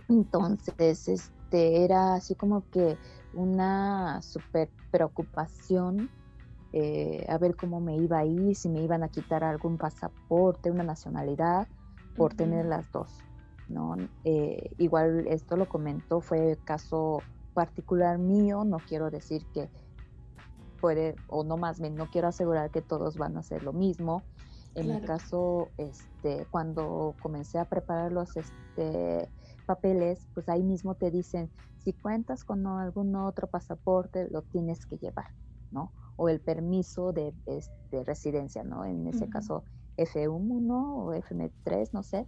Entonces, 0.08 1.08
este, 1.08 1.84
era 1.84 2.14
así 2.14 2.34
como 2.34 2.68
que 2.70 2.98
una 3.32 4.20
súper 4.22 4.70
preocupación 4.90 6.10
eh, 6.76 7.24
a 7.28 7.38
ver 7.38 7.54
cómo 7.54 7.78
me 7.78 7.96
iba 7.96 8.18
a 8.18 8.24
ir, 8.24 8.56
si 8.56 8.68
me 8.68 8.82
iban 8.82 9.04
a 9.04 9.08
quitar 9.08 9.44
algún 9.44 9.78
pasaporte, 9.78 10.72
una 10.72 10.82
nacionalidad, 10.82 11.68
por 12.16 12.34
tener 12.34 12.66
las 12.66 12.90
dos, 12.90 13.20
¿no? 13.68 13.96
Eh, 14.24 14.70
igual 14.78 15.26
esto 15.28 15.56
lo 15.56 15.68
comentó, 15.68 16.20
fue 16.20 16.58
caso 16.64 17.22
particular 17.54 18.18
mío, 18.18 18.64
no 18.64 18.78
quiero 18.80 19.08
decir 19.08 19.46
que 19.54 19.70
puede, 20.84 21.16
o 21.28 21.44
no 21.44 21.56
más 21.56 21.80
bien, 21.80 21.94
no 21.94 22.10
quiero 22.10 22.28
asegurar 22.28 22.70
que 22.70 22.82
todos 22.82 23.16
van 23.16 23.38
a 23.38 23.40
hacer 23.40 23.62
lo 23.62 23.72
mismo. 23.72 24.22
En 24.74 24.88
mi 24.88 25.00
caso, 25.00 25.70
este, 25.78 26.46
cuando 26.50 27.14
comencé 27.22 27.58
a 27.58 27.64
preparar 27.64 28.12
los 28.12 28.36
este, 28.36 29.30
papeles, 29.64 30.26
pues 30.34 30.46
ahí 30.50 30.62
mismo 30.62 30.94
te 30.94 31.10
dicen, 31.10 31.48
si 31.78 31.94
cuentas 31.94 32.44
con 32.44 32.66
algún 32.66 33.16
otro 33.16 33.46
pasaporte, 33.46 34.28
lo 34.28 34.42
tienes 34.42 34.84
que 34.84 34.98
llevar, 34.98 35.30
¿no? 35.70 35.90
O 36.16 36.28
el 36.28 36.38
permiso 36.38 37.14
de, 37.14 37.32
este, 37.46 38.04
residencia, 38.04 38.62
¿no? 38.62 38.84
En 38.84 39.06
ese 39.06 39.26
caso, 39.30 39.64
F1 39.96 40.70
o 40.70 41.14
FM3, 41.14 41.92
no 41.94 42.02
sé. 42.02 42.26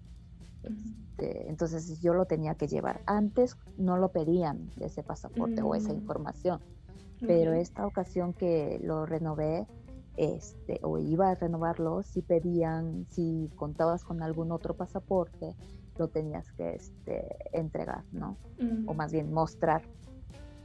Este, 0.63 1.51
entonces 1.51 2.01
yo 2.01 2.15
lo 2.15 2.25
tenía 2.25 2.55
que 2.55 2.69
llevar. 2.69 3.03
Antes 3.05 3.59
no 3.77 3.99
lo 3.99 4.13
pedían 4.13 4.71
ese 4.81 5.03
pasaporte 5.03 5.61
o 5.61 5.75
esa 5.75 5.93
mm. 5.93 5.97
información 5.97 6.76
pero 7.21 7.53
esta 7.53 7.87
ocasión 7.87 8.33
que 8.33 8.81
lo 8.83 9.07
renové, 9.07 9.67
este, 10.17 10.81
o 10.83 10.99
iba 10.99 11.31
a 11.31 11.35
renovarlo, 11.35 12.03
si 12.03 12.23
pedían, 12.23 13.07
si 13.11 13.51
contabas 13.57 14.05
con 14.05 14.23
algún 14.23 14.51
otro 14.53 14.75
pasaporte, 14.75 15.55
lo 15.99 16.09
tenías 16.09 16.51
que 16.53 16.75
este, 16.75 17.37
entregar, 17.53 18.05
¿no? 18.13 18.37
O 18.87 18.95
más 18.95 19.13
bien 19.13 19.33
mostrar. 19.33 19.83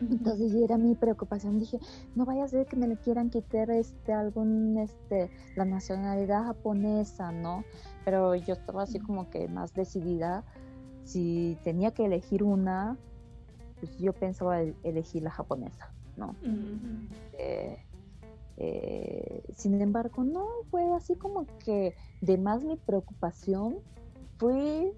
Entonces 0.02 0.54
era 0.56 0.78
mi 0.78 0.96
preocupación, 0.96 1.60
dije, 1.60 1.80
no 2.16 2.26
vaya 2.26 2.44
a 2.44 2.48
ser 2.48 2.66
que 2.66 2.76
me 2.76 2.88
le 2.88 2.98
quieran 2.98 3.30
quitar 3.30 3.70
este 3.70 4.14
algún 4.14 4.78
este 4.80 5.30
la 5.56 5.64
nacionalidad 5.64 6.46
japonesa, 6.46 7.32
¿no? 7.32 7.64
Pero 8.04 8.34
yo 8.34 8.54
estaba 8.54 8.84
así 8.84 9.00
como 9.00 9.30
que 9.30 9.48
más 9.48 9.74
decidida 9.74 10.44
si 11.04 11.58
tenía 11.64 11.92
que 11.92 12.06
elegir 12.06 12.44
una, 12.44 12.98
pues 13.80 13.96
yo 13.98 14.14
pensaba 14.14 14.62
elegir 14.62 15.24
la 15.24 15.32
japonesa. 15.32 15.94
¿No? 16.18 16.36
Eh, 17.38 17.78
eh, 18.58 19.44
sin 19.56 19.82
embargo, 19.82 20.24
no, 20.24 20.46
fue 20.70 20.94
así 20.94 21.16
como 21.16 21.48
que 21.66 21.96
de 22.22 22.38
más 22.38 22.64
mi 22.64 22.78
preocupación 22.78 23.78
fui, 24.38 24.94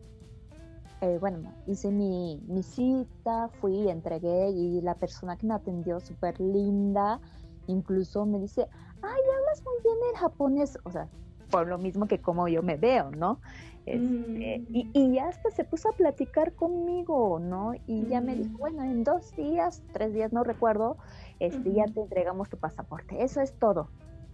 eh, 1.02 1.18
bueno, 1.20 1.54
hice 1.68 1.92
mi, 1.92 2.42
mi, 2.48 2.64
cita, 2.64 3.50
fui, 3.60 3.90
entregué 3.90 4.50
y 4.50 4.82
la 4.82 4.96
persona 4.96 5.38
que 5.38 5.48
me 5.48 5.54
atendió 5.54 6.00
súper 6.00 6.40
linda, 6.40 7.20
incluso 7.68 8.26
me 8.26 8.40
dice, 8.40 8.68
ay, 9.02 9.22
hablas 9.38 9.64
muy 9.64 9.84
bien 9.84 9.98
el 10.12 10.20
japonés, 10.20 10.78
o 10.84 10.92
sea, 10.92 11.10
por 11.54 11.68
lo 11.68 11.78
mismo 11.78 12.08
que 12.08 12.20
como 12.20 12.48
yo 12.48 12.64
me 12.64 12.78
veo, 12.78 13.12
¿no? 13.12 13.40
Este, 13.86 14.60
mm. 14.60 14.66
y, 14.70 15.14
ya 15.14 15.28
hasta 15.28 15.52
se 15.52 15.64
puso 15.64 15.90
a 15.90 15.92
platicar 15.92 16.54
conmigo, 16.54 17.38
¿no? 17.40 17.74
Y 17.86 18.08
ya 18.08 18.22
me 18.22 18.36
dijo, 18.36 18.54
mm. 18.54 18.58
bueno, 18.58 18.84
en 18.84 19.04
dos 19.04 19.36
días, 19.36 19.84
tres 19.92 20.16
días, 20.16 20.34
no 20.34 20.44
recuerdo, 20.44 20.98
este, 21.40 21.74
ya 21.74 21.86
te 21.86 22.02
entregamos 22.02 22.50
tu 22.50 22.58
pasaporte. 22.58 23.24
Eso 23.24 23.40
es 23.40 23.54
todo. 23.54 23.90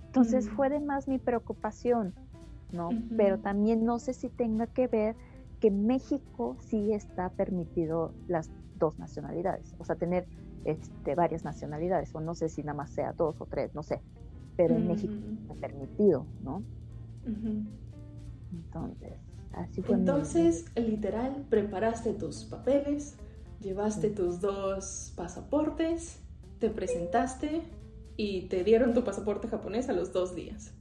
Entonces 0.06 0.48
mm. 0.48 0.56
fue 0.56 0.70
de 0.70 0.80
más 0.80 1.10
mi 1.10 1.18
preocupación. 1.18 2.14
¿no? 2.72 2.90
Pero 3.18 3.40
también 3.40 3.84
no 3.84 4.00
sé 4.00 4.14
si 4.14 4.30
tenga 4.30 4.68
que 4.68 4.88
ver 4.88 5.16
que 5.60 5.72
México 5.72 6.56
sí 6.60 6.94
está 6.94 7.30
permitido 7.30 8.14
las 8.28 8.50
dos 8.78 8.98
nacionalidades, 8.98 9.76
o 9.78 9.84
sea, 9.84 9.96
tener 9.96 10.26
este, 10.64 11.16
varias 11.16 11.44
nacionalidades, 11.44 12.14
o 12.16 12.22
no 12.22 12.36
sé 12.36 12.48
si 12.48 12.62
nada 12.62 12.78
más 12.78 12.92
sea 12.92 13.12
dos 13.14 13.42
o 13.42 13.46
tres, 13.46 13.74
no 13.76 13.84
sé, 13.84 14.02
pero 14.56 14.76
en 14.76 14.88
México 14.88 15.14
está 15.42 15.56
permitido, 15.56 16.26
¿no? 16.44 16.64
Entonces, 18.52 19.14
así 19.54 19.82
fue. 19.82 19.96
Entonces, 19.96 20.66
literal, 20.76 21.46
preparaste 21.50 22.14
tus 22.14 22.46
papeles, 22.46 23.18
llevaste 23.62 24.10
tus 24.10 24.40
dos 24.42 25.14
pasaportes, 25.16 26.22
te 26.60 26.70
presentaste 26.70 27.64
y 28.18 28.48
te 28.48 28.64
dieron 28.64 28.94
tu 28.94 29.04
pasaporte 29.04 29.48
japonés 29.48 29.90
a 29.90 29.94
los 29.94 30.12
dos 30.12 30.36
días. 30.36 30.74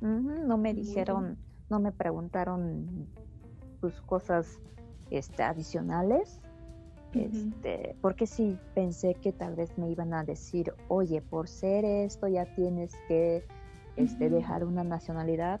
No 0.00 0.58
me 0.58 0.74
dijeron, 0.74 1.38
no 1.70 1.80
me 1.80 1.92
preguntaron 1.92 3.08
pues, 3.80 4.00
cosas 4.02 4.58
este, 5.10 5.42
adicionales. 5.42 6.40
Este, 7.14 7.96
porque 8.02 8.26
sí 8.26 8.58
pensé 8.74 9.14
que 9.14 9.32
tal 9.32 9.56
vez 9.56 9.78
me 9.78 9.90
iban 9.90 10.12
a 10.12 10.24
decir, 10.24 10.74
oye, 10.88 11.22
por 11.22 11.48
ser 11.48 11.86
esto 11.86 12.28
ya 12.28 12.44
tienes 12.54 12.92
que 13.08 13.46
este, 13.98 14.30
dejar 14.30 14.64
una 14.64 14.84
nacionalidad, 14.84 15.60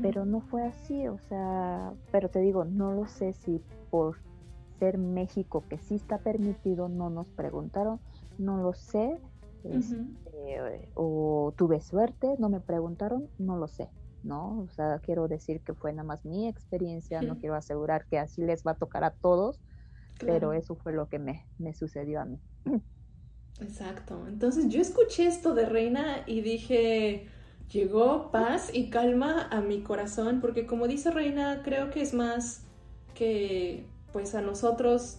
pero 0.00 0.24
no 0.24 0.40
fue 0.40 0.64
así, 0.64 1.08
o 1.08 1.18
sea, 1.18 1.92
pero 2.10 2.28
te 2.28 2.40
digo, 2.40 2.64
no 2.64 2.92
lo 2.92 3.06
sé 3.06 3.32
si 3.32 3.60
por 3.90 4.16
ser 4.78 4.98
México, 4.98 5.64
que 5.68 5.78
sí 5.78 5.94
está 5.94 6.18
permitido, 6.18 6.88
no 6.88 7.08
nos 7.08 7.28
preguntaron, 7.28 8.00
no 8.38 8.58
lo 8.58 8.74
sé, 8.74 9.18
este, 9.64 10.88
o 10.94 11.54
tuve 11.56 11.80
suerte, 11.80 12.34
no 12.38 12.48
me 12.48 12.60
preguntaron, 12.60 13.28
no 13.38 13.56
lo 13.56 13.68
sé, 13.68 13.88
¿no? 14.24 14.60
O 14.60 14.68
sea, 14.68 14.98
quiero 14.98 15.28
decir 15.28 15.60
que 15.60 15.74
fue 15.74 15.92
nada 15.92 16.04
más 16.04 16.24
mi 16.24 16.48
experiencia, 16.48 17.22
no 17.22 17.38
quiero 17.38 17.54
asegurar 17.54 18.06
que 18.06 18.18
así 18.18 18.42
les 18.42 18.64
va 18.64 18.72
a 18.72 18.76
tocar 18.76 19.04
a 19.04 19.12
todos, 19.12 19.60
pero 20.18 20.52
eso 20.52 20.74
fue 20.74 20.92
lo 20.92 21.08
que 21.08 21.18
me, 21.18 21.46
me 21.58 21.74
sucedió 21.74 22.20
a 22.20 22.24
mí. 22.24 22.40
Exacto, 23.60 24.26
entonces 24.26 24.68
yo 24.68 24.80
escuché 24.80 25.26
esto 25.26 25.54
de 25.54 25.66
Reina 25.66 26.24
y 26.26 26.40
dije, 26.40 27.28
llegó 27.70 28.30
paz 28.30 28.70
y 28.72 28.90
calma 28.90 29.48
a 29.50 29.60
mi 29.60 29.82
corazón, 29.82 30.40
porque 30.40 30.66
como 30.66 30.88
dice 30.88 31.10
Reina, 31.10 31.62
creo 31.62 31.90
que 31.90 32.00
es 32.00 32.14
más 32.14 32.64
que 33.14 33.86
pues 34.12 34.34
a 34.34 34.40
nosotros 34.40 35.18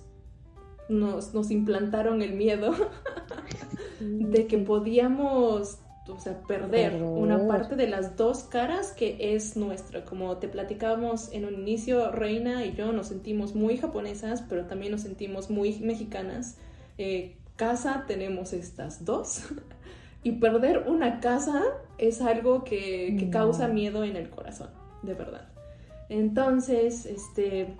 nos, 0.89 1.33
nos 1.33 1.51
implantaron 1.51 2.21
el 2.21 2.33
miedo 2.33 2.73
de 3.99 4.47
que 4.47 4.57
podíamos 4.57 5.79
o 6.07 6.19
sea, 6.19 6.41
perder, 6.41 7.01
una 7.01 7.47
parte 7.47 7.75
de 7.77 7.87
las 7.87 8.17
dos 8.17 8.43
caras 8.43 8.91
que 8.91 9.35
es 9.35 9.55
nuestra. 9.55 10.03
Como 10.03 10.35
te 10.37 10.49
platicábamos 10.49 11.31
en 11.31 11.45
un 11.45 11.53
inicio, 11.53 12.11
Reina 12.11 12.65
y 12.65 12.75
yo 12.75 12.91
nos 12.91 13.07
sentimos 13.07 13.55
muy 13.55 13.77
japonesas, 13.77 14.43
pero 14.49 14.65
también 14.65 14.91
nos 14.91 15.01
sentimos 15.01 15.49
muy 15.49 15.79
mexicanas. 15.79 16.57
Eh, 16.97 17.37
casa 17.55 18.03
tenemos 18.07 18.53
estas 18.53 19.05
dos. 19.05 19.43
y 20.23 20.33
perder 20.33 20.85
una 20.87 21.19
casa 21.19 21.61
es 21.97 22.21
algo 22.21 22.63
que, 22.63 23.15
que 23.19 23.29
causa 23.29 23.67
miedo 23.67 24.03
en 24.03 24.15
el 24.15 24.29
corazón, 24.29 24.69
de 25.01 25.13
verdad. 25.13 25.49
Entonces, 26.09 27.05
este, 27.05 27.75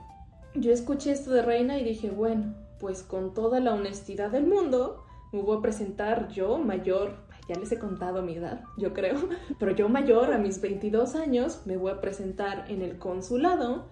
yo 0.56 0.72
escuché 0.72 1.12
esto 1.12 1.32
de 1.32 1.42
Reina 1.42 1.80
y 1.80 1.84
dije, 1.84 2.12
bueno, 2.12 2.54
pues 2.80 3.04
con 3.04 3.34
toda 3.34 3.60
la 3.60 3.74
honestidad 3.74 4.32
del 4.32 4.46
mundo, 4.46 5.04
me 5.32 5.42
voy 5.42 5.58
a 5.58 5.62
presentar 5.62 6.30
yo, 6.30 6.58
mayor, 6.58 7.16
ya 7.48 7.56
les 7.56 7.72
he 7.72 7.80
contado 7.80 8.22
mi 8.22 8.36
edad, 8.36 8.64
yo 8.78 8.94
creo, 8.94 9.18
pero 9.60 9.76
yo 9.76 9.90
mayor, 9.90 10.34
a 10.34 10.38
mis 10.38 10.62
22 10.62 11.16
años, 11.16 11.62
me 11.66 11.78
voy 11.78 11.92
a 11.92 12.02
presentar 12.02 12.66
en 12.70 12.82
el 12.82 12.98
consulado. 12.98 13.86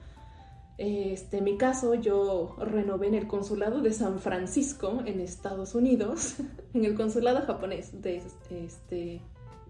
Este, 0.78 1.38
en 1.38 1.44
mi 1.44 1.58
caso, 1.58 1.94
yo 1.94 2.56
renové 2.60 3.08
en 3.08 3.14
el 3.14 3.28
consulado 3.28 3.82
de 3.82 3.94
San 3.94 4.20
Francisco, 4.20 5.02
en 5.06 5.20
Estados 5.20 5.76
Unidos, 5.76 6.38
en 6.74 6.86
el 6.86 6.96
consulado 6.96 7.46
japonés 7.46 8.02
de 8.02 8.22
este, 8.50 9.22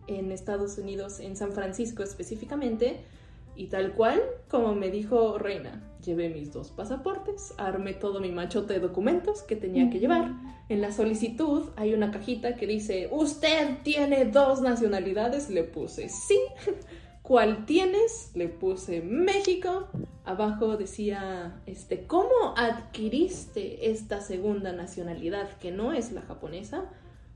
en 0.07 0.31
Estados 0.31 0.77
Unidos, 0.77 1.19
en 1.19 1.35
San 1.35 1.51
Francisco 1.51 2.03
específicamente, 2.03 3.01
y 3.55 3.67
tal 3.67 3.93
cual, 3.93 4.21
como 4.49 4.73
me 4.75 4.89
dijo 4.89 5.37
Reina, 5.37 5.83
llevé 6.03 6.29
mis 6.29 6.53
dos 6.53 6.71
pasaportes, 6.71 7.53
armé 7.57 7.93
todo 7.93 8.19
mi 8.19 8.31
machote 8.31 8.73
de 8.73 8.79
documentos 8.79 9.43
que 9.43 9.55
tenía 9.55 9.89
que 9.89 9.99
llevar. 9.99 10.31
En 10.69 10.81
la 10.81 10.91
solicitud 10.91 11.69
hay 11.75 11.93
una 11.93 12.11
cajita 12.11 12.55
que 12.55 12.65
dice, 12.65 13.09
usted 13.11 13.79
tiene 13.83 14.25
dos 14.25 14.61
nacionalidades, 14.61 15.49
le 15.49 15.63
puse 15.63 16.07
sí. 16.07 16.39
¿Cuál 17.31 17.65
tienes? 17.65 18.29
Le 18.35 18.49
puse 18.49 18.99
México. 19.01 19.87
Abajo 20.25 20.75
decía, 20.75 21.61
este, 21.65 22.05
¿cómo 22.05 22.53
adquiriste 22.57 23.89
esta 23.89 24.19
segunda 24.19 24.73
nacionalidad 24.73 25.57
que 25.59 25.71
no 25.71 25.93
es 25.93 26.11
la 26.11 26.23
japonesa? 26.23 26.89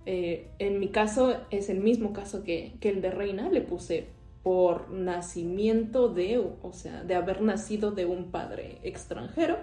Eh, 0.05 0.49
en 0.59 0.81
mi 0.81 0.89
caso 0.89 1.37
es 1.49 1.69
el 1.69 1.79
mismo 1.79 2.11
caso 2.11 2.43
que, 2.43 2.73
que 2.81 2.89
el 2.89 3.01
de 3.01 3.09
Reina, 3.09 3.49
le 3.49 3.61
puse 3.61 4.09
por 4.43 4.91
nacimiento 4.91 6.09
de, 6.09 6.39
o 6.39 6.73
sea, 6.73 7.05
de 7.05 7.15
haber 7.15 7.41
nacido 7.41 7.91
de 7.91 8.05
un 8.05 8.31
padre 8.31 8.79
extranjero. 8.83 9.59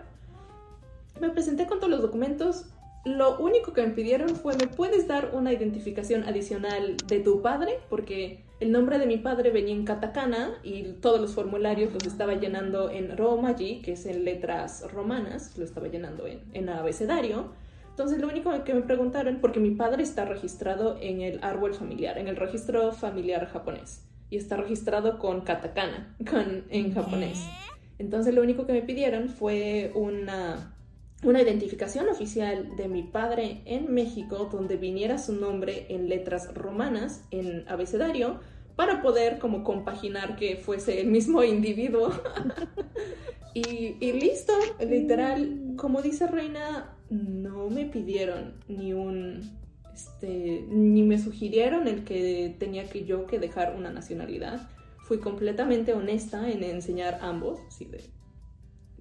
Me 1.21 1.29
presenté 1.29 1.67
con 1.67 1.77
todos 1.77 1.91
los 1.91 2.01
documentos. 2.01 2.65
Lo 3.05 3.39
único 3.39 3.73
que 3.73 3.83
me 3.83 3.93
pidieron 3.93 4.37
fue, 4.37 4.57
¿me 4.57 4.69
puedes 4.69 5.09
dar 5.09 5.33
una 5.35 5.53
identificación 5.53 6.23
adicional 6.25 6.97
de 7.09 7.19
tu 7.19 7.43
padre? 7.43 7.81
Porque 7.89 8.45
el 8.61 8.71
nombre 8.71 8.99
de 8.99 9.07
mi 9.07 9.17
padre 9.17 9.51
venía 9.51 9.75
en 9.75 9.85
katakana 9.85 10.55
y 10.63 10.85
todos 11.01 11.21
los 11.21 11.35
formularios 11.35 11.93
los 11.93 12.07
estaba 12.07 12.35
llenando 12.35 12.91
en 12.91 13.17
romaji, 13.17 13.83
que 13.83 13.93
es 13.93 14.07
en 14.07 14.25
letras 14.25 14.87
romanas, 14.93 15.59
lo 15.59 15.65
estaba 15.65 15.89
llenando 15.89 16.29
en, 16.29 16.43
en 16.53 16.69
abecedario. 16.69 17.53
Entonces 17.91 18.21
lo 18.21 18.29
único 18.29 18.63
que 18.65 18.73
me 18.73 18.83
preguntaron, 18.83 19.39
porque 19.41 19.59
mi 19.59 19.73
padre 19.73 20.05
está 20.05 20.25
registrado 20.25 20.97
en 21.01 21.21
el 21.23 21.43
árbol 21.43 21.75
familiar, 21.75 22.19
en 22.19 22.29
el 22.29 22.37
registro 22.37 22.93
familiar 22.93 23.47
japonés 23.49 24.07
y 24.33 24.39
está 24.39 24.57
registrado 24.57 25.19
con 25.19 25.43
katakana, 25.43 26.17
con, 26.31 26.65
en 26.71 26.95
japonés. 26.95 27.45
Entonces 27.99 28.35
lo 28.35 28.41
único 28.41 28.65
que 28.65 28.73
me 28.73 28.81
pidieron 28.81 29.29
fue 29.29 29.93
una, 29.95 30.75
una 31.23 31.41
identificación 31.41 32.09
oficial 32.09 32.77
de 32.77 32.89
mi 32.89 33.03
padre 33.05 33.63
en 33.65 33.93
México 33.93 34.49
donde 34.51 34.77
viniera 34.77 35.19
su 35.19 35.35
nombre 35.35 35.87
en 35.89 36.09
letras 36.09 36.53
romanas, 36.55 37.25
en 37.31 37.65
abecedario, 37.69 38.41
para 38.75 39.03
poder 39.03 39.39
como 39.39 39.63
compaginar 39.63 40.37
que 40.37 40.57
fuese 40.57 41.01
el 41.01 41.07
mismo 41.09 41.45
individuo. 41.45 42.11
y, 43.55 43.97
y, 44.01 44.13
listo, 44.13 44.53
literal, 44.81 45.75
como 45.77 46.03
dice 46.03 46.27
Reina, 46.27 46.97
no 47.11 47.69
me 47.69 47.85
pidieron 47.85 48.55
ni 48.67 48.93
un 48.93 49.63
este, 49.95 50.65
ni 50.69 51.03
me 51.03 51.19
sugirieron 51.19 51.87
el 51.87 52.05
que 52.05 52.57
tenía 52.59 52.89
que 52.89 53.05
yo 53.05 53.27
que 53.27 53.39
dejar 53.39 53.77
una 53.77 53.93
nacionalidad. 53.93 54.69
Fui 54.99 55.19
completamente 55.19 55.93
honesta 55.93 56.51
en 56.51 56.65
enseñar 56.65 57.19
ambos. 57.21 57.61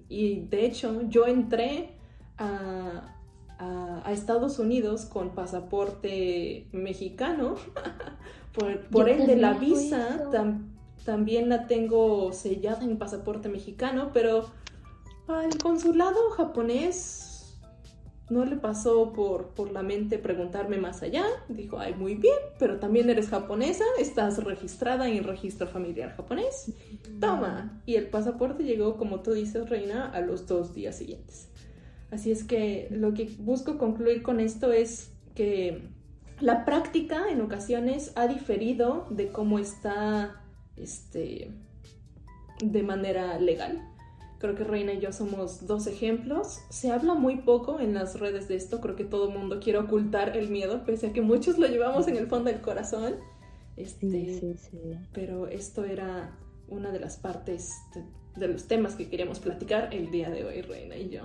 y 0.08 0.40
de 0.40 0.66
hecho, 0.66 1.08
yo 1.08 1.26
entré 1.26 1.96
a, 2.42 3.08
Estados 4.10 4.58
Unidos 4.58 5.06
con 5.06 5.30
pasaporte 5.30 6.66
mexicano. 6.72 7.54
por, 8.52 8.80
por 8.88 9.08
ende, 9.08 9.36
la 9.36 9.54
visa 9.54 10.28
también 11.04 11.48
la 11.48 11.66
tengo 11.66 12.32
sellada 12.32 12.84
en 12.84 12.98
pasaporte 12.98 13.48
mexicano, 13.48 14.10
pero 14.12 14.50
al 15.28 15.56
consulado 15.58 16.30
japonés 16.36 17.32
no 18.32 18.44
le 18.44 18.56
pasó 18.56 19.12
por, 19.12 19.48
por 19.48 19.70
la 19.70 19.82
mente 19.82 20.18
preguntarme 20.18 20.78
más 20.78 21.02
allá. 21.02 21.24
Dijo, 21.48 21.78
ay, 21.78 21.94
muy 21.94 22.14
bien, 22.14 22.36
pero 22.58 22.78
también 22.78 23.10
eres 23.10 23.28
japonesa, 23.28 23.84
estás 23.98 24.42
registrada 24.42 25.08
en 25.08 25.18
el 25.18 25.24
registro 25.24 25.66
familiar 25.66 26.16
japonés. 26.16 26.72
Toma. 27.20 27.82
Y 27.84 27.96
el 27.96 28.08
pasaporte 28.08 28.64
llegó, 28.64 28.96
como 28.96 29.20
tú 29.20 29.32
dices, 29.32 29.68
Reina, 29.68 30.10
a 30.10 30.20
los 30.20 30.46
dos 30.46 30.74
días 30.74 30.96
siguientes. 30.96 31.51
Así 32.12 32.30
es 32.30 32.44
que 32.44 32.88
lo 32.90 33.14
que 33.14 33.34
busco 33.38 33.78
concluir 33.78 34.22
con 34.22 34.38
esto 34.38 34.70
es 34.70 35.10
que 35.34 35.88
la 36.40 36.66
práctica 36.66 37.30
en 37.30 37.40
ocasiones 37.40 38.12
ha 38.16 38.26
diferido 38.26 39.06
de 39.08 39.28
cómo 39.28 39.58
está 39.58 40.44
este, 40.76 41.50
de 42.62 42.82
manera 42.82 43.40
legal. 43.40 43.88
Creo 44.40 44.54
que 44.54 44.62
Reina 44.62 44.92
y 44.92 45.00
yo 45.00 45.10
somos 45.10 45.66
dos 45.66 45.86
ejemplos. 45.86 46.60
Se 46.68 46.90
habla 46.90 47.14
muy 47.14 47.36
poco 47.36 47.80
en 47.80 47.94
las 47.94 48.20
redes 48.20 48.46
de 48.46 48.56
esto. 48.56 48.82
Creo 48.82 48.94
que 48.94 49.04
todo 49.04 49.30
el 49.30 49.38
mundo 49.38 49.58
quiere 49.58 49.78
ocultar 49.78 50.36
el 50.36 50.50
miedo, 50.50 50.84
pese 50.84 51.06
a 51.06 51.12
que 51.14 51.22
muchos 51.22 51.56
lo 51.56 51.66
llevamos 51.66 52.08
en 52.08 52.16
el 52.16 52.26
fondo 52.26 52.50
del 52.50 52.60
corazón. 52.60 53.14
Este, 53.78 54.10
sí, 54.10 54.38
sí, 54.38 54.54
sí. 54.70 54.98
Pero 55.14 55.46
esto 55.46 55.86
era 55.86 56.36
una 56.68 56.90
de 56.92 57.00
las 57.00 57.16
partes 57.16 57.72
de, 58.36 58.48
los 58.48 58.66
temas 58.66 58.94
que 58.94 59.08
queríamos 59.08 59.38
platicar 59.38 59.92
el 59.94 60.10
día 60.10 60.30
de 60.30 60.44
hoy, 60.44 60.62
Reina 60.62 60.96
y 60.96 61.10
yo. 61.10 61.22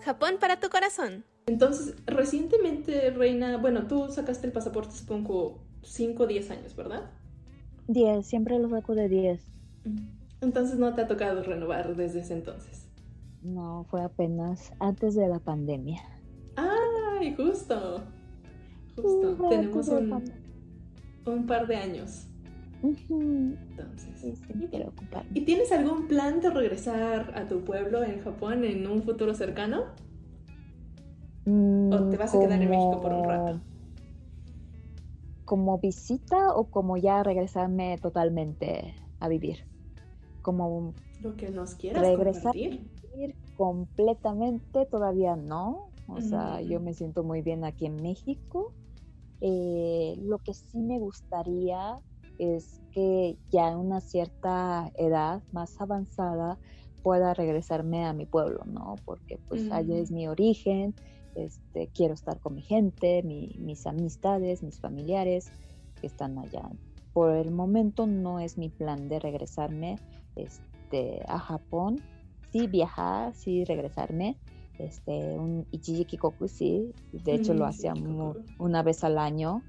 Japón 0.00 0.36
para 0.40 0.58
tu 0.58 0.68
corazón. 0.68 1.24
Entonces, 1.46 1.96
recientemente, 2.06 3.10
Reina, 3.10 3.56
bueno, 3.56 3.86
tú 3.86 4.08
sacaste 4.10 4.46
el 4.46 4.52
pasaporte, 4.52 4.94
supongo, 4.94 5.62
5 5.82 6.22
o 6.22 6.26
10 6.26 6.50
años, 6.50 6.76
¿verdad? 6.76 7.10
10, 7.88 8.26
siempre 8.26 8.58
lo 8.58 8.68
saco 8.68 8.94
de 8.94 9.08
10. 9.08 9.40
Entonces 10.40 10.78
no 10.78 10.94
te 10.94 11.02
ha 11.02 11.08
tocado 11.08 11.42
renovar 11.42 11.96
desde 11.96 12.20
ese 12.20 12.34
entonces. 12.34 12.88
No, 13.42 13.84
fue 13.90 14.02
apenas 14.02 14.72
antes 14.78 15.14
de 15.14 15.28
la 15.28 15.38
pandemia. 15.40 16.00
¡Ay, 16.56 17.34
justo! 17.34 18.02
Justo. 18.96 19.48
Tenemos 19.48 19.88
un, 19.88 20.32
un, 21.26 21.46
par 21.46 21.66
de 21.66 21.76
años. 21.76 22.26
Entonces. 22.82 24.40
¿Y 25.34 25.42
tienes 25.42 25.70
algún 25.72 26.08
plan 26.08 26.40
de 26.40 26.50
regresar 26.50 27.32
a 27.36 27.46
tu 27.46 27.64
pueblo 27.64 28.02
en 28.02 28.20
Japón 28.20 28.64
en 28.64 28.86
un 28.86 29.02
futuro 29.02 29.34
cercano? 29.34 29.84
¿O 31.44 32.08
te 32.10 32.16
vas 32.16 32.34
a 32.34 32.40
quedar 32.40 32.60
en 32.62 32.70
México 32.70 33.00
por 33.00 33.12
un 33.12 33.24
rato? 33.24 33.60
¿Como 35.44 35.78
visita 35.78 36.54
o 36.54 36.64
como 36.64 36.96
ya 36.96 37.22
regresarme 37.22 37.98
totalmente 37.98 38.94
a 39.20 39.28
vivir? 39.28 39.64
Como 40.40 40.94
lo 41.20 41.36
que 41.36 41.50
nos 41.50 41.74
quieras 41.74 42.02
regresar 42.02 42.52
vivir 42.54 43.36
completamente 43.56 44.86
todavía 44.86 45.36
no. 45.36 45.88
O 46.08 46.20
sea, 46.20 46.60
yo 46.60 46.80
me 46.80 46.94
siento 46.94 47.22
muy 47.22 47.42
bien 47.42 47.64
aquí 47.64 47.86
en 47.86 48.02
México. 48.02 48.72
Eh, 49.40 50.16
lo 50.20 50.38
que 50.38 50.52
sí 50.52 50.78
me 50.78 50.98
gustaría 50.98 51.96
es 52.38 52.80
que 52.92 53.36
ya 53.50 53.68
en 53.68 53.78
una 53.78 54.00
cierta 54.00 54.90
edad 54.96 55.42
más 55.52 55.80
avanzada 55.80 56.58
pueda 57.02 57.34
regresarme 57.34 58.04
a 58.04 58.12
mi 58.12 58.26
pueblo, 58.26 58.64
¿no? 58.66 58.96
Porque 59.04 59.38
pues 59.48 59.70
allá 59.70 59.96
es 59.98 60.10
mi 60.10 60.28
origen, 60.28 60.94
este, 61.34 61.88
quiero 61.88 62.14
estar 62.14 62.38
con 62.38 62.54
mi 62.54 62.62
gente, 62.62 63.22
mis 63.22 63.86
amistades, 63.86 64.62
mis 64.62 64.78
familiares 64.78 65.50
que 66.00 66.06
están 66.06 66.38
allá. 66.38 66.68
Por 67.12 67.32
el 67.32 67.50
momento 67.50 68.06
no 68.06 68.40
es 68.40 68.56
mi 68.56 68.68
plan 68.68 69.08
de 69.08 69.18
regresarme 69.18 69.98
este, 70.36 71.22
a 71.26 71.38
Japón, 71.38 72.00
sí 72.52 72.66
viajar, 72.66 73.34
sí 73.34 73.64
regresarme, 73.64 74.36
este, 74.78 75.38
un 75.38 75.66
Ichijiki 75.70 76.16
Koku, 76.16 76.48
sí, 76.48 76.92
de 77.12 77.34
hecho 77.34 77.54
lo 77.54 77.66
hacíamos 77.66 78.38
una 78.58 78.82
vez 78.82 79.04
al 79.04 79.18
año, 79.18 79.62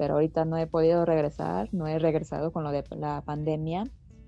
pero 0.00 0.14
ahorita 0.14 0.46
no 0.46 0.56
he 0.56 0.66
podido 0.66 1.04
regresar, 1.04 1.68
no 1.72 1.86
he 1.86 1.98
regresado 1.98 2.52
con 2.52 2.64
lo 2.64 2.70
de 2.72 2.82
la 2.96 3.20
pandemia, 3.20 3.84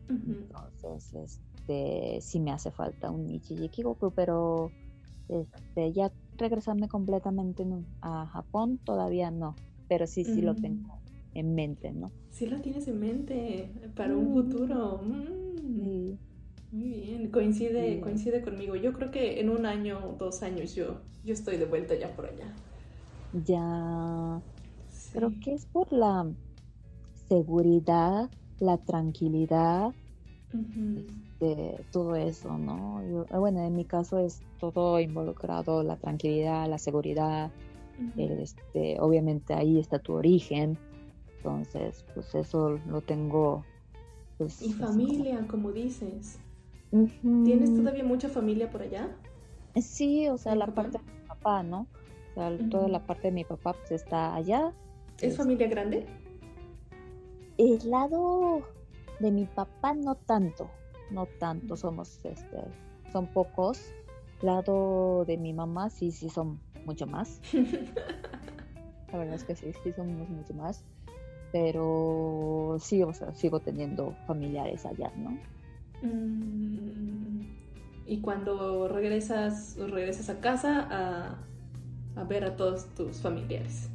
entonces 0.06 1.14
este, 1.14 2.20
sí 2.20 2.40
me 2.40 2.52
hace 2.52 2.70
falta 2.70 3.10
un 3.10 3.26
Ichijiki 3.30 3.82
Koku, 3.82 4.10
pero 4.10 4.70
este, 5.30 5.94
ya 5.94 6.12
regresarme 6.36 6.88
completamente 6.88 7.64
a 8.02 8.26
Japón 8.26 8.80
todavía 8.84 9.30
no, 9.30 9.56
pero 9.88 10.06
sí, 10.06 10.26
sí 10.26 10.42
lo 10.42 10.54
tengo 10.54 10.92
en 11.32 11.54
mente, 11.54 11.90
¿no? 11.90 12.12
Sí 12.30 12.48
lo 12.48 12.60
tienes 12.60 12.86
en 12.86 13.00
mente 13.00 13.70
para 13.96 14.14
un 14.14 14.30
futuro. 14.30 15.00
Mm. 15.02 16.18
Muy 16.70 17.00
bien, 17.00 17.30
coincide, 17.30 17.98
coincide 18.00 18.42
conmigo. 18.42 18.76
Yo 18.76 18.92
creo 18.92 19.10
que 19.10 19.40
en 19.40 19.48
un 19.48 19.64
año, 19.64 20.16
dos 20.18 20.42
años 20.42 20.74
yo, 20.74 21.00
yo 21.24 21.32
estoy 21.32 21.56
de 21.56 21.64
vuelta 21.64 21.94
ya 21.94 22.14
por 22.14 22.26
allá. 22.26 22.52
Ya. 23.46 24.42
Creo 25.12 25.32
que 25.40 25.54
es 25.54 25.66
por 25.66 25.92
la 25.92 26.26
seguridad, 27.28 28.30
la 28.58 28.78
tranquilidad, 28.78 29.92
de 31.40 31.84
todo 31.90 32.14
eso, 32.14 32.56
¿no? 32.56 33.26
Ah, 33.30 33.38
bueno, 33.38 33.60
en 33.60 33.74
mi 33.74 33.84
caso 33.84 34.18
es 34.18 34.42
todo 34.60 35.00
involucrado, 35.00 35.82
la 35.82 35.96
tranquilidad, 35.96 36.68
la 36.68 36.78
seguridad, 36.78 37.50
este, 38.16 39.00
obviamente 39.00 39.52
ahí 39.54 39.78
está 39.80 39.98
tu 39.98 40.12
origen, 40.14 40.78
entonces, 41.38 42.04
pues 42.14 42.34
eso 42.36 42.78
lo 42.86 43.00
tengo. 43.00 43.64
Pues, 44.38 44.62
y 44.62 44.72
familia, 44.72 45.44
como 45.48 45.72
dices. 45.72 46.38
¿Tienes 47.44 47.74
todavía 47.74 48.04
mucha 48.04 48.28
familia 48.28 48.70
por 48.70 48.82
allá? 48.82 49.08
Sí, 49.80 50.28
o 50.28 50.36
sea, 50.38 50.54
la 50.54 50.66
parte 50.66 50.98
de 50.98 51.04
mi 51.04 51.26
papá, 51.26 51.62
¿no? 51.62 51.86
O 52.30 52.34
sea, 52.34 52.56
toda 52.70 52.88
la 52.88 53.04
parte 53.04 53.28
de 53.28 53.32
mi 53.32 53.44
papá 53.44 53.72
pues 53.72 53.92
está 53.92 54.34
allá. 54.34 54.72
¿Es 55.22 55.36
familia 55.36 55.68
grande? 55.68 56.04
El 57.56 57.78
lado 57.88 58.62
de 59.20 59.30
mi 59.30 59.46
papá 59.46 59.94
no 59.94 60.16
tanto, 60.16 60.68
no 61.10 61.26
tanto, 61.38 61.76
somos, 61.76 62.24
este, 62.24 62.58
son 63.12 63.28
pocos. 63.28 63.80
Lado 64.40 65.24
de 65.24 65.36
mi 65.38 65.52
mamá 65.52 65.90
sí, 65.90 66.10
sí 66.10 66.28
son 66.28 66.60
mucho 66.84 67.06
más. 67.06 67.40
la 69.12 69.18
verdad 69.18 69.36
es 69.36 69.44
que 69.44 69.54
sí, 69.54 69.72
sí 69.84 69.92
somos 69.92 70.28
mucho 70.28 70.54
más. 70.54 70.84
Pero 71.52 72.78
sí, 72.80 73.02
o 73.04 73.12
sea, 73.12 73.32
sigo 73.32 73.60
teniendo 73.60 74.16
familiares 74.26 74.84
allá, 74.84 75.12
¿no? 75.16 75.38
Mm, 76.02 77.42
y 78.06 78.20
cuando 78.20 78.88
regresas, 78.88 79.76
regresas 79.76 80.30
a 80.30 80.40
casa 80.40 81.38
a, 82.16 82.24
ver 82.24 82.44
a 82.44 82.56
todos 82.56 82.86
tus 82.94 83.18
familiares. 83.18 83.88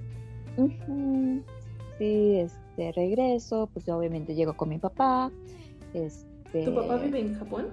Sí, 1.97 2.35
este, 2.35 2.91
regreso, 2.91 3.69
pues 3.73 3.87
obviamente 3.89 4.35
llego 4.35 4.55
con 4.55 4.69
mi 4.69 4.77
papá. 4.77 5.31
Este... 5.93 6.65
¿Tu 6.65 6.75
papá 6.75 6.97
vive 6.97 7.19
en 7.19 7.33
Japón? 7.35 7.67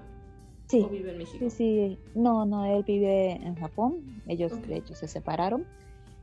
Sí. 0.66 0.82
¿O 0.82 0.88
vive 0.88 1.12
en 1.12 1.18
México? 1.18 1.38
Sí, 1.38 1.50
sí. 1.50 1.98
No, 2.14 2.46
no, 2.46 2.64
él 2.64 2.84
vive 2.84 3.32
en 3.32 3.54
Japón. 3.56 4.22
Ellos, 4.26 4.52
de 4.66 4.76
hecho, 4.76 4.94
se 4.94 5.08
separaron. 5.08 5.66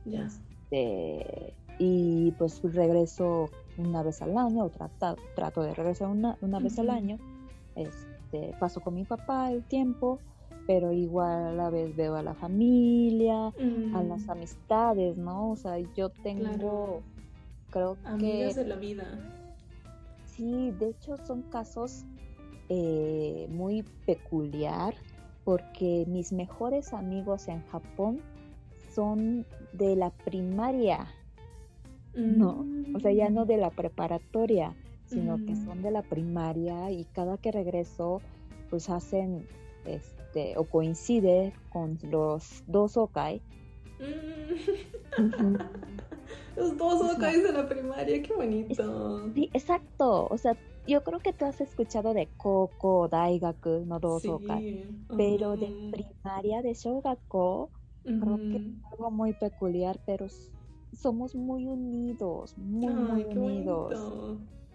Ya. 0.04 0.26
Este, 0.26 1.54
y 1.78 2.32
pues 2.32 2.60
regreso 2.62 3.50
una 3.78 4.02
vez 4.02 4.20
al 4.22 4.36
año, 4.36 4.64
o 4.64 4.70
trato, 4.70 5.16
trato 5.34 5.62
de 5.62 5.74
regresar 5.74 6.08
una, 6.08 6.36
una 6.40 6.58
vez 6.58 6.78
al 6.78 6.90
año 6.90 7.18
este, 7.76 8.54
paso 8.58 8.80
con 8.80 8.94
mi 8.94 9.04
papá 9.04 9.50
el 9.50 9.64
tiempo, 9.64 10.18
pero 10.66 10.92
igual 10.92 11.48
a 11.48 11.52
la 11.52 11.70
vez 11.70 11.94
veo 11.96 12.14
a 12.14 12.22
la 12.22 12.34
familia, 12.34 13.52
a 13.94 14.02
las 14.02 14.28
amistades, 14.28 15.18
¿no? 15.18 15.50
O 15.50 15.56
sea, 15.56 15.78
yo 15.96 16.10
tengo, 16.10 17.02
creo 17.70 17.96
que... 18.02 18.08
Amigas 18.08 18.56
de 18.56 18.66
la 18.66 18.76
vida. 18.76 19.04
Sí, 20.26 20.70
de 20.78 20.90
hecho 20.90 21.16
son 21.26 21.42
casos 21.42 22.04
eh, 22.68 23.48
muy 23.50 23.84
peculiar 24.06 24.94
porque 25.44 26.04
mis 26.08 26.32
mejores 26.32 26.92
amigos 26.92 27.48
en 27.48 27.62
Japón 27.66 28.20
son 28.94 29.44
de 29.72 29.96
la 29.96 30.10
primaria, 30.10 31.06
¿no? 32.14 32.64
O 32.94 33.00
sea, 33.00 33.12
ya 33.12 33.30
no 33.30 33.44
mm. 33.44 33.48
de 33.48 33.56
la 33.56 33.70
preparatoria 33.70 34.74
sino 35.12 35.44
que 35.44 35.54
son 35.56 35.82
de 35.82 35.90
la 35.90 36.02
primaria 36.02 36.90
y 36.90 37.04
cada 37.04 37.36
que 37.36 37.52
regreso 37.52 38.20
pues 38.70 38.88
hacen 38.88 39.46
este 39.84 40.21
o 40.56 40.64
coincide 40.64 41.52
con 41.70 41.98
los 42.02 42.62
dos 42.66 42.96
Okai. 42.96 43.42
Mm. 45.18 45.56
los 46.56 46.76
dos 46.76 47.16
Okais 47.16 47.42
de 47.42 47.52
la 47.52 47.68
primaria, 47.68 48.22
qué 48.22 48.34
bonito. 48.34 49.30
Sí, 49.34 49.50
exacto, 49.52 50.26
o 50.28 50.38
sea, 50.38 50.56
yo 50.86 51.02
creo 51.04 51.20
que 51.20 51.32
tú 51.32 51.44
has 51.44 51.60
escuchado 51.60 52.14
de 52.14 52.28
Koko, 52.36 53.08
Daigaku, 53.08 53.84
no 53.86 54.00
dos 54.00 54.24
Okai, 54.24 54.88
pero 55.16 55.56
de 55.56 55.72
primaria, 55.90 56.62
de 56.62 56.74
Shogako, 56.74 57.70
creo 58.02 58.36
que 58.50 58.56
es 58.56 58.92
algo 58.92 59.10
muy 59.10 59.32
peculiar, 59.34 60.00
pero 60.06 60.26
somos 60.92 61.34
muy 61.34 61.66
unidos, 61.66 62.56
muy, 62.56 62.94
muy 62.94 63.24
unidos. 63.24 64.12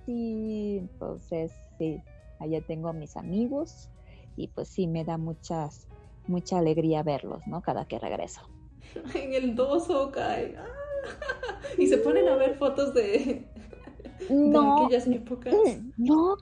Sí, 0.06 0.78
entonces 0.80 1.52
sí, 1.78 2.02
allá 2.40 2.62
tengo 2.62 2.88
a 2.88 2.94
mis 2.94 3.18
amigos 3.18 3.90
y 4.38 4.48
pues 4.48 4.70
sí 4.70 4.88
me 4.88 5.04
da 5.04 5.18
muchas, 5.18 5.88
mucha 6.28 6.60
alegría 6.60 7.04
verlos, 7.04 7.46
¿no? 7.48 7.62
Cada 7.62 7.86
que 7.86 8.00
regreso. 8.00 8.42
En 9.16 9.34
el 9.34 9.56
2 9.56 9.90
Okai. 9.90 10.56
Y 11.78 11.88
se 11.88 11.98
ponen 11.98 12.28
a 12.28 12.36
ver 12.36 12.56
fotos 12.56 12.94
de, 12.94 13.46
no, 14.30 14.86
aquellas 14.86 15.08
épocas. 15.08 15.54
No, 15.98 16.36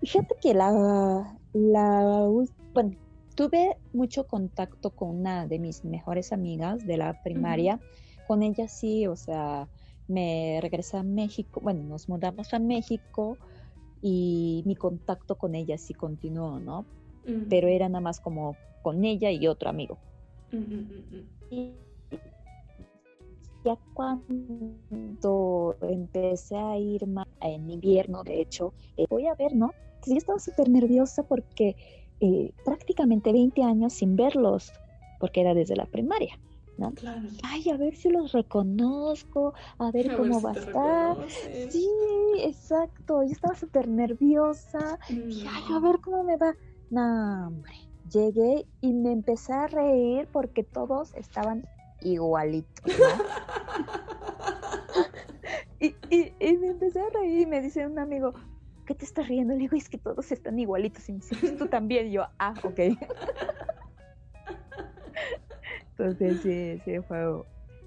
fíjate 0.00 0.34
que 0.40 0.54
la, 0.54 1.38
la, 1.52 2.28
bueno, 2.72 2.96
tuve 3.34 3.76
mucho 3.92 4.26
contacto 4.26 4.90
con 4.90 5.20
una 5.20 5.46
de 5.46 5.58
mis 5.58 5.84
mejores 5.84 6.32
amigas 6.32 6.86
de 6.86 6.96
la 6.96 7.22
primaria. 7.22 7.80
Con 8.26 8.42
ella 8.42 8.68
sí, 8.68 9.06
o 9.06 9.16
sea, 9.16 9.68
me 10.08 10.58
regresé 10.60 10.96
a 10.98 11.02
México, 11.02 11.60
bueno, 11.62 11.82
nos 11.84 12.08
mudamos 12.08 12.52
a 12.54 12.58
México 12.58 13.36
y 14.00 14.62
mi 14.66 14.74
contacto 14.74 15.36
con 15.36 15.54
ella 15.54 15.78
sí 15.78 15.94
continuó, 15.94 16.58
¿no? 16.58 16.84
Pero 17.48 17.68
era 17.68 17.88
nada 17.88 18.00
más 18.00 18.20
como 18.20 18.56
con 18.82 19.04
ella 19.04 19.30
y 19.30 19.46
otro 19.46 19.70
amigo. 19.70 19.98
y 21.50 21.72
ya 23.64 23.78
cuando 23.94 25.76
empecé 25.82 26.56
a 26.56 26.76
ir 26.78 27.06
más 27.06 27.28
en 27.40 27.70
invierno, 27.70 28.24
de 28.24 28.40
hecho, 28.40 28.74
eh, 28.96 29.06
voy 29.08 29.28
a 29.28 29.34
ver, 29.34 29.54
¿no? 29.54 29.72
yo 30.06 30.16
estaba 30.16 30.38
súper 30.38 30.68
nerviosa 30.68 31.22
porque 31.22 31.76
eh, 32.20 32.52
prácticamente 32.64 33.32
20 33.32 33.62
años 33.62 33.92
sin 33.92 34.16
verlos, 34.16 34.72
porque 35.20 35.40
era 35.40 35.54
desde 35.54 35.76
la 35.76 35.86
primaria. 35.86 36.38
¿no? 36.78 36.92
Claro. 36.92 37.28
Ay, 37.42 37.68
a 37.70 37.76
ver 37.76 37.94
si 37.94 38.08
los 38.08 38.32
reconozco, 38.32 39.54
a 39.78 39.90
ver 39.90 40.16
cómo 40.16 40.40
va 40.40 40.50
a 40.50 40.54
estar. 40.54 41.16
Sí, 41.70 41.88
exacto. 42.38 43.22
Yo 43.22 43.30
estaba 43.30 43.54
súper 43.54 43.88
nerviosa. 43.88 44.98
Y, 45.08 45.44
ay, 45.48 45.62
a 45.70 45.78
ver 45.80 46.00
cómo 46.00 46.24
me 46.24 46.36
va. 46.36 46.56
No, 46.92 47.48
hombre. 47.48 47.72
Llegué 48.10 48.66
y 48.82 48.92
me 48.92 49.12
empecé 49.12 49.54
a 49.54 49.66
reír 49.66 50.28
porque 50.30 50.62
todos 50.62 51.14
estaban 51.14 51.64
igualitos. 52.02 52.84
y, 55.80 55.94
y, 56.10 56.34
y, 56.38 56.58
me 56.58 56.68
empecé 56.68 57.00
a 57.00 57.08
reír 57.08 57.40
y 57.40 57.46
me 57.46 57.62
dice 57.62 57.86
un 57.86 57.98
amigo, 57.98 58.34
¿qué 58.84 58.94
te 58.94 59.06
estás 59.06 59.26
riendo? 59.26 59.54
Le 59.54 59.60
digo, 59.60 59.74
es 59.74 59.88
que 59.88 59.96
todos 59.96 60.30
están 60.32 60.58
igualitos. 60.58 61.08
Y 61.08 61.14
me 61.14 61.20
dice, 61.20 61.52
tú 61.52 61.66
también. 61.66 62.08
Y 62.08 62.12
yo, 62.12 62.26
ah, 62.38 62.52
ok. 62.62 62.78
Entonces 65.96 66.42
sí, 66.42 66.78
sí 66.84 67.00
fue 67.08 67.42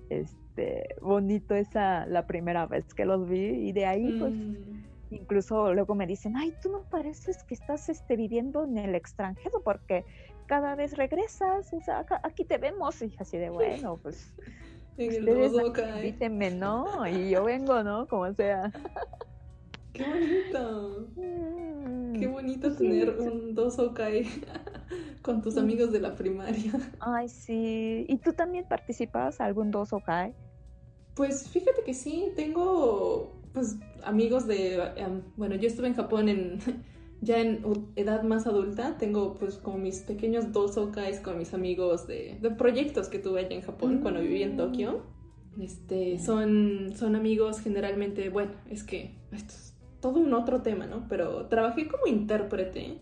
este, 0.09 0.95
bonito 0.99 1.53
esa 1.53 2.07
la 2.07 2.25
primera 2.25 2.65
vez 2.65 2.91
que 2.95 3.05
los 3.05 3.29
vi 3.29 3.67
y 3.67 3.71
de 3.71 3.85
ahí 3.85 4.17
pues 4.17 4.33
Mm. 4.33 4.74
Incluso 5.09 5.73
luego 5.73 5.95
me 5.95 6.07
dicen, 6.07 6.35
ay, 6.37 6.53
tú 6.61 6.71
no 6.71 6.83
pareces 6.89 7.43
que 7.43 7.53
estás 7.55 7.89
este, 7.89 8.15
viviendo 8.15 8.63
en 8.63 8.77
el 8.77 8.95
extranjero 8.95 9.61
porque 9.63 10.03
cada 10.47 10.75
vez 10.75 10.95
regresas, 10.97 11.71
o 11.73 11.81
sea, 11.81 11.99
acá- 11.99 12.21
aquí 12.23 12.45
te 12.45 12.57
vemos 12.57 13.01
y 13.01 13.13
así 13.19 13.37
de 13.37 13.49
bueno, 13.49 13.97
pues 14.03 14.33
En 14.97 15.11
el 15.11 15.19
ustedes 15.19 15.51
Dodo 15.51 15.73
Kai. 15.73 16.07
invítenme, 16.07 16.51
¿no? 16.51 17.07
Y 17.07 17.29
yo 17.29 17.43
vengo, 17.43 17.83
¿no? 17.83 18.07
Como 18.07 18.33
sea. 18.33 18.71
Qué 19.93 20.03
bonito. 20.03 21.07
Mm. 21.15 22.13
Qué 22.19 22.27
bonito 22.27 22.71
Sí, 22.71 22.77
tener 22.77 23.15
sí. 23.17 23.27
un 23.27 23.55
Doso 23.55 23.93
Kai 23.93 24.23
con 25.21 25.41
tus 25.41 25.57
amigos 25.57 25.91
de 25.91 25.99
la 25.99 26.15
primaria. 26.15 26.71
Ay, 26.99 27.29
sí. 27.29 28.05
¿Y 28.07 28.17
tú 28.19 28.33
también 28.33 28.65
participabas 28.67 29.39
en 29.39 29.45
algún 29.47 29.71
dos 29.71 29.89
Kai? 30.05 30.33
Pues 31.13 31.49
fíjate 31.49 31.83
que 31.85 31.93
sí, 31.93 32.33
tengo 32.35 33.41
pues 33.55 33.77
amigos 34.03 34.45
de, 34.45 34.75
em, 34.97 35.23
bueno, 35.37 35.55
yo 35.55 35.67
estuve 35.67 35.87
en 35.87 35.95
Japón 35.95 36.29
en 36.29 36.59
ya 37.21 37.39
en 37.39 37.63
edad 37.95 38.21
más 38.21 38.45
adulta, 38.45 38.97
tengo 38.99 39.33
pues 39.35 39.55
como 39.55 39.77
mis 39.79 40.01
pequeños 40.01 40.51
dos 40.51 40.77
okais 40.77 41.19
con 41.19 41.39
mis 41.39 41.53
amigos 41.55 42.05
de, 42.05 42.37
de 42.39 42.51
proyectos 42.51 43.07
que 43.07 43.17
tuve 43.17 43.39
allá 43.39 43.55
en 43.55 43.61
Japón 43.61 43.99
cuando 44.01 44.21
viví 44.21 44.43
en 44.43 44.57
Tokio. 44.57 45.01
Este, 45.59 46.19
son, 46.19 46.93
son 46.95 47.15
amigos 47.15 47.61
generalmente, 47.61 48.29
bueno, 48.29 48.51
es 48.69 48.83
que 48.83 49.15
esto 49.31 49.53
es 49.53 49.73
todo 50.01 50.19
un 50.19 50.33
otro 50.33 50.61
tema, 50.61 50.85
¿no? 50.85 51.07
Pero 51.07 51.47
trabajé 51.47 51.87
como 51.87 52.05
intérprete 52.07 52.99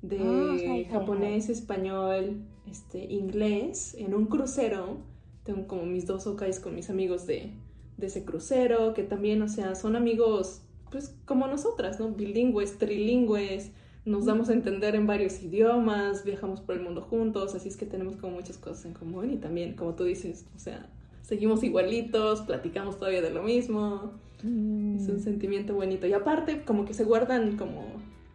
de 0.00 0.18
Ah, 0.20 0.54
sí, 0.56 0.64
sí, 0.64 0.84
sí. 0.84 0.84
japonés, 0.84 1.48
español, 1.48 2.44
este, 2.70 3.04
inglés 3.12 3.94
en 3.98 4.14
un 4.14 4.26
crucero. 4.26 4.98
Tengo 5.42 5.66
como 5.66 5.84
mis 5.84 6.06
dos 6.06 6.26
okais 6.26 6.60
con 6.60 6.74
mis 6.74 6.88
amigos 6.88 7.26
de, 7.26 7.52
de 7.98 8.06
ese 8.06 8.24
crucero, 8.24 8.94
que 8.94 9.02
también, 9.02 9.42
o 9.42 9.48
sea, 9.48 9.74
son 9.74 9.94
amigos, 9.96 10.62
pues 10.90 11.14
como 11.26 11.46
nosotras, 11.46 12.00
¿no? 12.00 12.08
Bilingües, 12.10 12.78
trilingües, 12.78 13.72
nos 14.06 14.24
damos 14.24 14.48
a 14.48 14.54
entender 14.54 14.94
en 14.94 15.06
varios 15.06 15.42
idiomas, 15.42 16.24
viajamos 16.24 16.60
por 16.62 16.76
el 16.76 16.82
mundo 16.82 17.02
juntos, 17.02 17.54
así 17.54 17.68
es 17.68 17.76
que 17.76 17.84
tenemos 17.84 18.16
como 18.16 18.36
muchas 18.36 18.56
cosas 18.56 18.86
en 18.86 18.94
común 18.94 19.30
y 19.32 19.36
también, 19.36 19.74
como 19.74 19.94
tú 19.94 20.04
dices, 20.04 20.46
o 20.56 20.58
sea, 20.58 20.88
seguimos 21.22 21.62
igualitos, 21.62 22.40
platicamos 22.42 22.96
todavía 22.98 23.20
de 23.20 23.30
lo 23.30 23.42
mismo, 23.42 24.12
es 24.38 24.44
un 24.44 25.16
Mm. 25.16 25.20
sentimiento 25.20 25.74
bonito. 25.74 26.06
Y 26.06 26.12
aparte, 26.14 26.62
como 26.64 26.84
que 26.86 26.94
se 26.94 27.04
guardan 27.04 27.58
como 27.58 27.84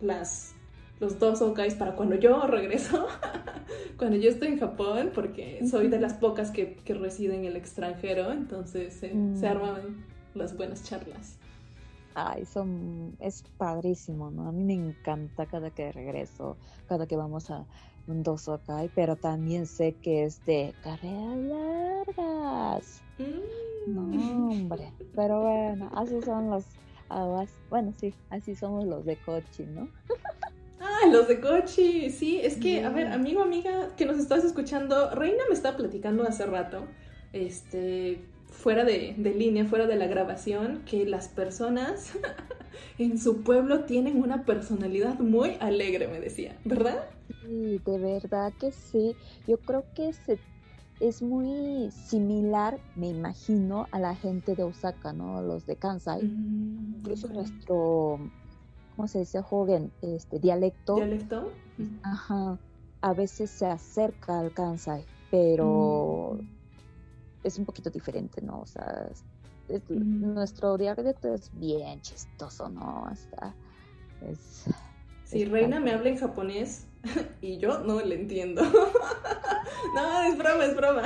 las 0.01 0.52
los 1.03 1.19
dos 1.19 1.41
okais 1.41 1.75
para 1.75 1.95
cuando 1.95 2.15
yo 2.15 2.39
regreso, 2.47 3.07
cuando 3.97 4.15
yo 4.17 4.29
estoy 4.29 4.47
en 4.49 4.59
Japón, 4.59 5.11
porque 5.13 5.59
soy 5.69 5.87
de 5.89 5.99
las 5.99 6.13
pocas 6.13 6.49
que, 6.49 6.75
que 6.85 6.93
residen 6.93 7.39
en 7.41 7.45
el 7.45 7.55
extranjero, 7.57 8.31
entonces 8.31 8.93
se- 8.93 9.13
Mm. 9.13 9.35
se 9.35 9.47
arman 9.47 9.97
las 10.33 10.55
buenas 10.55 10.83
charlas. 10.83 11.37
Ay, 12.15 12.45
son, 12.45 13.15
es 13.19 13.43
padrísimo, 13.57 14.31
¿no? 14.31 14.47
A 14.47 14.51
mí 14.51 14.63
me 14.63 14.75
encanta 14.75 15.45
cada 15.45 15.71
que 15.71 15.91
regreso, 15.91 16.57
cada 16.87 17.05
que 17.07 17.15
vamos 17.17 17.49
a 17.51 17.65
un 18.07 18.21
Dosokai, 18.23 18.89
pero 18.95 19.15
también 19.17 19.65
sé 19.65 19.95
que 20.01 20.23
es 20.23 20.43
de 20.45 20.73
carreras 20.83 21.37
largas. 21.37 23.01
Mm. 23.17 23.93
No, 23.93 24.51
hombre. 24.51 24.93
Pero 25.15 25.41
bueno, 25.41 25.89
así 25.95 26.21
son 26.21 26.49
los, 26.49 26.65
aguas- 27.09 27.57
bueno, 27.69 27.91
sí, 27.99 28.13
así 28.29 28.55
somos 28.55 28.85
los 28.85 29.05
de 29.05 29.17
Kochi, 29.17 29.65
¿no? 29.65 29.89
Los 31.11 31.27
de 31.27 31.39
Kochi, 31.41 32.09
sí, 32.09 32.39
es 32.41 32.57
que, 32.57 32.83
a 32.83 32.89
ver, 32.89 33.07
Mm. 33.07 33.13
amigo, 33.13 33.41
amiga, 33.41 33.95
que 33.95 34.05
nos 34.05 34.17
estás 34.19 34.43
escuchando, 34.43 35.09
Reina 35.11 35.43
me 35.49 35.55
estaba 35.55 35.77
platicando 35.77 36.23
hace 36.27 36.45
rato, 36.45 36.87
este, 37.33 38.25
fuera 38.49 38.83
de, 38.85 39.15
de 39.17 39.33
línea, 39.33 39.65
fuera 39.65 39.87
de 39.87 39.95
la 39.95 40.07
grabación, 40.07 40.83
que 40.85 41.05
las 41.05 41.27
personas 41.29 42.13
en 42.97 43.19
su 43.19 43.43
pueblo 43.43 43.85
tienen 43.85 44.21
una 44.21 44.45
personalidad 44.45 45.19
muy 45.19 45.57
alegre, 45.59 46.07
me 46.07 46.19
decía, 46.19 46.59
¿verdad? 46.65 47.05
Sí, 47.27 47.81
de 47.85 47.99
verdad 47.99 48.53
que 48.57 48.71
sí. 48.71 49.17
Yo 49.45 49.63
creo 49.63 49.87
que 49.93 50.13
se, 50.13 50.41
es 50.99 51.21
muy 51.21 51.91
similar, 51.91 52.81
me 52.95 53.07
imagino, 53.09 53.87
a 53.91 53.99
la 53.99 54.15
gente 54.15 54.55
de 54.55 54.63
Osaka, 54.63 55.13
¿no? 55.13 55.41
Los 55.41 55.65
de 55.65 55.77
Kansai. 55.77 56.23
Mm, 56.23 56.95
Incluso 56.95 57.29
ok. 57.29 57.33
nuestro, 57.33 58.31
¿cómo 58.95 59.07
se 59.07 59.19
dice? 59.19 59.41
Joven, 59.41 59.91
este, 60.01 60.39
dialecto. 60.39 60.95
¿Dialecto? 60.95 61.51
Ajá, 62.03 62.59
a 63.01 63.13
veces 63.13 63.49
se 63.51 63.65
acerca 63.65 64.39
al 64.39 64.53
Kansai, 64.53 65.05
pero 65.31 66.37
Mm. 66.39 66.47
es 67.43 67.57
un 67.57 67.65
poquito 67.65 67.89
diferente, 67.89 68.41
¿no? 68.41 68.59
O 68.61 68.65
sea, 68.65 69.07
es- 69.11 69.23
es- 69.69 69.89
Mm. 69.89 70.33
nuestro 70.33 70.77
dialecto 70.77 71.33
es 71.33 71.49
bien 71.53 72.01
chistoso, 72.01 72.69
¿no? 72.69 73.07
O 73.11 73.15
sea, 73.15 73.55
es... 74.29 74.65
Si 75.25 75.45
Reina 75.45 75.79
me 75.79 75.91
habla 75.91 76.09
en 76.09 76.17
japonés 76.17 76.85
y 77.41 77.57
yo 77.57 77.79
no 77.79 77.99
le 78.01 78.15
entiendo. 78.15 78.61
no, 79.95 80.21
es 80.23 80.37
broma, 80.37 80.65
es 80.65 80.75
broma. 80.75 81.03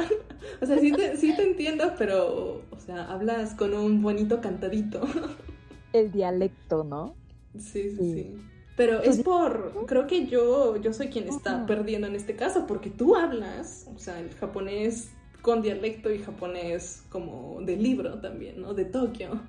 O 0.62 0.66
sea, 0.66 0.78
sí 0.80 0.92
te, 0.92 1.16
sí 1.18 1.34
te 1.36 1.44
entiendo, 1.44 1.94
pero, 1.98 2.62
o 2.72 2.80
sea, 2.80 3.10
hablas 3.12 3.54
con 3.56 3.74
un 3.74 4.02
bonito 4.02 4.42
cantadito. 4.42 5.02
El 5.94 6.12
dialecto, 6.12 6.84
¿no? 6.84 7.16
Sí, 7.58 7.92
sí, 7.92 7.98
Sí. 7.98 8.38
Pero 8.78 9.02
es 9.02 9.24
por, 9.24 9.86
creo 9.88 10.06
que 10.06 10.28
yo, 10.28 10.78
yo 10.78 10.94
soy 10.94 11.08
quien 11.08 11.28
está 11.28 11.66
perdiendo 11.66 12.06
en 12.06 12.16
este 12.16 12.36
caso, 12.36 12.68
porque 12.68 12.92
tú 12.92 13.16
hablas, 13.16 13.90
o 13.94 13.98
sea, 13.98 14.20
el 14.20 14.30
japonés 14.36 15.10
con 15.42 15.64
dialecto 15.64 16.12
y 16.12 16.20
japonés 16.20 17.04
como 17.10 17.60
de 17.62 17.76
libro 17.76 18.22
también, 18.22 18.62
¿no? 18.62 18.76
De 18.76 18.86
Tokio. 18.86 19.42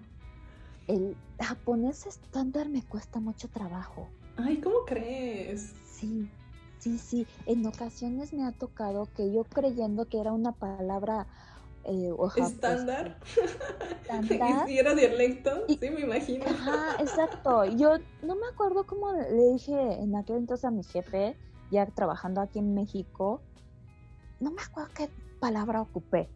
El 0.86 1.14
japonés 1.38 2.06
estándar 2.06 2.70
me 2.70 2.82
cuesta 2.82 3.20
mucho 3.20 3.48
trabajo. 3.48 4.08
Ay, 4.36 4.62
¿cómo 4.62 4.86
crees? 4.86 5.74
Sí, 5.92 6.26
sí, 6.78 6.96
sí. 6.96 7.26
En 7.44 7.66
ocasiones 7.66 8.32
me 8.32 8.46
ha 8.46 8.52
tocado 8.52 9.08
que 9.14 9.30
yo 9.30 9.44
creyendo 9.44 10.06
que 10.06 10.20
era 10.20 10.32
una 10.32 10.52
palabra 10.52 11.26
eh, 11.88 12.10
¿Estándar? 12.36 13.18
estándar, 14.02 14.68
¿Y 14.68 14.78
era 14.78 14.94
dialecto? 14.94 15.64
Y- 15.68 15.76
Sí, 15.78 15.90
me 15.90 16.00
imagino. 16.02 16.44
Ajá, 16.46 16.96
exacto. 17.00 17.64
Yo 17.76 17.96
no 18.22 18.36
me 18.36 18.46
acuerdo 18.52 18.86
cómo 18.86 19.12
le 19.12 19.52
dije 19.52 19.72
en 19.74 20.14
aquel 20.16 20.36
entonces 20.36 20.64
a 20.64 20.70
mi 20.70 20.84
jefe, 20.84 21.36
ya 21.70 21.86
trabajando 21.86 22.40
aquí 22.40 22.58
en 22.58 22.74
México, 22.74 23.42
no 24.40 24.50
me 24.50 24.62
acuerdo 24.62 24.90
qué 24.94 25.10
palabra 25.40 25.82
ocupé 25.82 26.30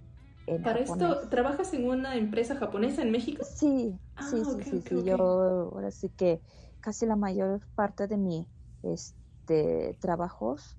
Para 0.46 0.80
japonés. 0.84 1.10
esto, 1.18 1.28
¿trabajas 1.28 1.72
en 1.74 1.88
una 1.88 2.16
empresa 2.16 2.56
japonesa 2.56 3.02
en 3.02 3.10
México? 3.10 3.44
Sí, 3.44 3.98
Ah, 4.16 4.28
sí, 4.28 4.44
sí, 4.62 4.80
sí. 4.82 5.02
Yo 5.04 5.16
ahora 5.16 5.90
sí 5.90 6.10
que 6.10 6.42
casi 6.80 7.06
la 7.06 7.16
mayor 7.16 7.66
parte 7.74 8.06
de 8.06 8.16
mi 8.16 8.48
este 8.82 9.96
trabajos 10.00 10.76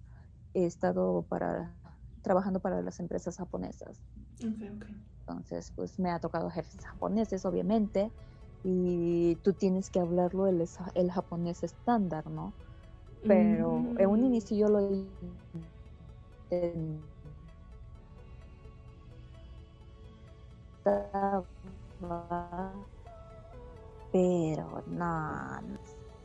he 0.54 0.66
estado 0.66 1.26
para 1.30 1.76
trabajando 2.22 2.60
para 2.62 2.82
las 2.82 3.00
empresas 3.00 3.38
japonesas. 3.38 4.00
Entonces, 4.44 5.72
pues 5.76 6.00
me 6.00 6.10
ha 6.12 6.20
tocado 6.20 6.50
jefes 6.50 6.86
japoneses, 6.86 7.46
obviamente, 7.46 8.12
y 8.64 9.36
tú 9.38 9.54
tienes 9.54 9.90
que 9.90 10.00
hablarlo 10.00 10.48
el, 10.48 10.64
el 10.96 11.12
japonés 11.12 11.64
estándar, 11.64 12.28
¿no? 12.28 12.54
Pero 13.22 13.94
en 13.98 14.10
un 14.10 14.22
Mm. 14.22 14.26
inicio 14.26 14.58
yo 14.58 14.68
lo 14.70 14.80
pero 24.12 24.84
no, 24.86 25.80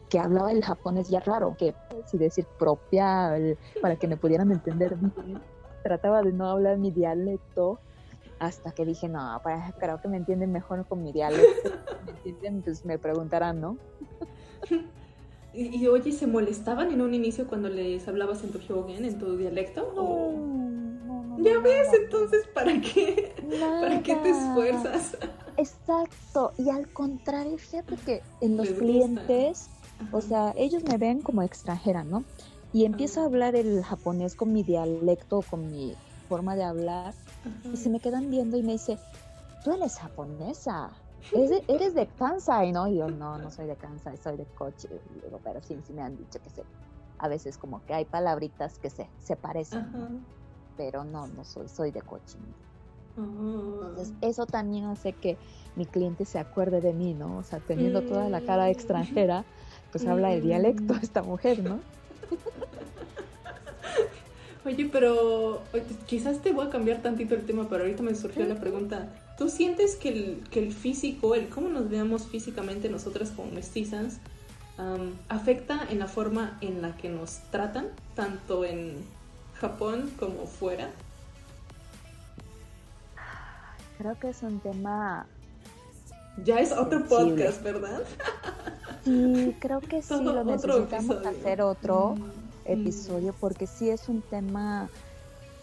que 0.09 0.19
hablaba 0.19 0.53
el 0.53 0.65
japonés 0.65 1.09
ya 1.09 1.21
raro, 1.21 1.55
que 1.57 1.75
si 2.07 2.19
decir 2.19 2.47
propia, 2.59 3.37
el- 3.37 3.59
para 3.81 3.97
que 3.97 4.09
me 4.09 4.17
pudieran 4.17 4.51
entender 4.53 4.97
bien. 4.97 5.43
Trataba 5.83 6.23
de 6.23 6.33
no 6.33 6.49
hablar 6.51 6.79
mi 6.79 6.91
dialecto 6.91 7.81
hasta 8.39 8.73
que 8.73 8.85
dije, 8.85 9.09
no, 9.09 9.41
pues, 9.43 9.57
creo 9.79 9.99
que 10.01 10.09
me 10.09 10.17
entienden 10.17 10.53
mejor 10.53 10.87
con 10.87 11.03
mi 11.03 11.13
dialecto. 11.13 11.71
¿Me 12.25 12.31
entienden? 12.31 12.63
Pues 12.63 12.85
me 12.85 12.99
preguntarán, 12.99 13.61
¿no? 13.61 13.79
Y, 15.51 15.79
y, 15.79 15.87
oye, 15.89 16.13
¿se 16.13 16.27
molestaban 16.27 16.93
en 16.93 17.01
un 17.01 17.15
inicio 17.15 17.47
cuando 17.49 17.71
les 17.71 18.07
hablabas 18.07 18.45
en 18.45 18.53
tu 18.53 18.59
hyogen, 18.59 19.07
en 19.07 19.19
tu 19.19 19.35
dialecto? 19.39 19.93
No, 19.97 20.03
¿O- 20.03 20.31
no, 20.33 21.39
no, 21.39 21.43
Ya 21.43 21.59
ves, 21.61 21.89
entonces, 22.05 22.47
¿para 22.55 22.79
qué? 22.79 23.35
¿Para 23.81 24.03
qué 24.03 24.15
te 24.17 24.29
esfuerzas? 24.29 25.17
Exacto, 25.57 26.53
y 26.59 26.69
al 26.69 26.93
contrario, 26.93 27.57
fíjate 27.57 27.97
que 27.97 28.23
en 28.43 28.59
los 28.59 28.69
clientes, 28.71 29.71
o 30.13 30.21
sea, 30.21 30.53
ellos 30.57 30.85
me 30.85 30.99
ven 30.99 31.23
como 31.23 31.43
extranjera, 31.43 32.05
¿no? 32.05 32.25
Y 32.73 32.85
empiezo 32.85 33.23
a 33.23 33.25
hablar 33.25 33.57
el 33.57 33.83
japonés 33.83 34.37
con 34.37 34.53
mi 34.53 34.63
dialecto, 34.63 35.41
con 35.49 35.69
mi 35.71 35.95
forma 36.29 36.55
de 36.55 36.65
hablar, 36.65 37.15
y 37.73 37.77
se 37.77 37.91
me 37.91 38.01
quedan 38.01 38.31
viendo 38.31 38.57
y 38.57 38.63
me 38.63 38.73
dice, 38.73 38.99
tú 39.65 39.73
eres 39.73 39.99
japonesa, 39.99 40.91
eres 41.33 41.95
de, 41.95 42.07
Kansai, 42.07 42.73
¿no? 42.73 42.89
Y 42.89 42.99
yo, 42.99 43.09
no, 43.09 43.39
no 43.39 43.51
soy 43.51 43.67
de 43.67 43.77
Kansai, 43.77 44.17
soy 44.17 44.37
de 44.37 44.45
Kochi, 44.45 44.89
digo, 45.23 45.41
pero 45.43 45.61
sí, 45.63 45.79
sí 45.87 45.93
me 45.93 46.03
han 46.03 46.17
dicho 46.17 46.41
que 46.43 46.51
sé. 46.51 46.65
A 47.19 47.29
veces 47.29 47.59
como 47.59 47.85
que 47.85 47.95
hay 47.95 48.05
palabritas 48.05 48.79
que 48.79 48.91
se, 48.91 49.09
se 49.19 49.35
parecen, 49.35 50.25
pero 50.77 51.05
no, 51.05 51.27
no 51.27 51.45
soy, 51.45 51.69
soy 51.69 51.91
de 51.91 52.03
Kochi. 52.03 52.39
Entonces, 53.17 54.13
ah. 54.15 54.19
eso 54.21 54.47
también 54.47 54.85
hace 54.85 55.13
que 55.13 55.37
mi 55.75 55.87
cliente 55.87 56.25
se 56.25 56.39
acuerde 56.39 56.81
de 56.81 56.93
mí, 56.93 57.15
¿no? 57.15 57.39
O 57.39 57.43
sea, 57.43 57.59
teniendo 57.59 58.03
toda 58.03 58.29
la 58.29 58.41
cara 58.41 58.67
mm. 58.67 58.71
extranjera, 58.71 59.45
pues 59.91 60.07
habla 60.07 60.33
el 60.33 60.43
dialecto 60.43 60.95
mm. 60.95 61.01
esta 61.03 61.23
mujer, 61.23 61.63
¿no? 61.63 61.81
Oye, 64.65 64.89
pero 64.91 65.63
quizás 66.07 66.41
te 66.41 66.53
voy 66.53 66.67
a 66.67 66.71
cambiar 66.71 67.01
tantito 67.01 67.35
el 67.35 67.47
tema, 67.47 67.69
pero 67.69 67.85
ahorita 67.85 68.03
me 68.03 68.15
surgió 68.15 68.45
la 68.45 68.57
pregunta. 68.57 69.09
¿Tú 69.39 69.49
sientes 69.49 69.97
que 69.97 70.09
el, 70.09 70.45
que 70.51 70.59
el 70.59 70.73
físico, 70.73 71.35
el 71.35 71.49
cómo 71.49 71.69
nos 71.69 71.89
veamos 71.89 72.27
físicamente 72.27 72.89
nosotras 72.89 73.31
como 73.31 73.53
mestizas, 73.53 74.19
afecta 75.29 75.87
en 75.91 75.99
la 75.99 76.07
forma 76.07 76.59
en 76.61 76.83
la 76.83 76.97
que 76.97 77.09
nos 77.09 77.39
tratan, 77.51 77.87
tanto 78.15 78.65
en 78.65 78.97
Japón 79.55 80.11
como 80.19 80.47
fuera? 80.47 80.91
Creo 83.99 84.19
que 84.19 84.31
es 84.31 84.43
un 84.43 84.61
tema... 84.61 85.27
Ya 86.45 86.61
es 86.61 86.71
otro 86.71 87.05
podcast, 87.05 87.63
¿verdad? 87.63 88.03
Sí, 89.05 89.57
creo 89.59 89.81
que 89.81 90.03
sí, 90.03 90.15
lo 90.23 90.45
necesitamos 90.45 91.27
hacer 91.27 91.63
otro 91.63 92.15
mm. 92.15 92.38
Episodio 92.69 93.35
porque 93.39 93.67
sí 93.67 93.91
es 93.91 94.09
un 94.09 94.23
tema... 94.23 94.89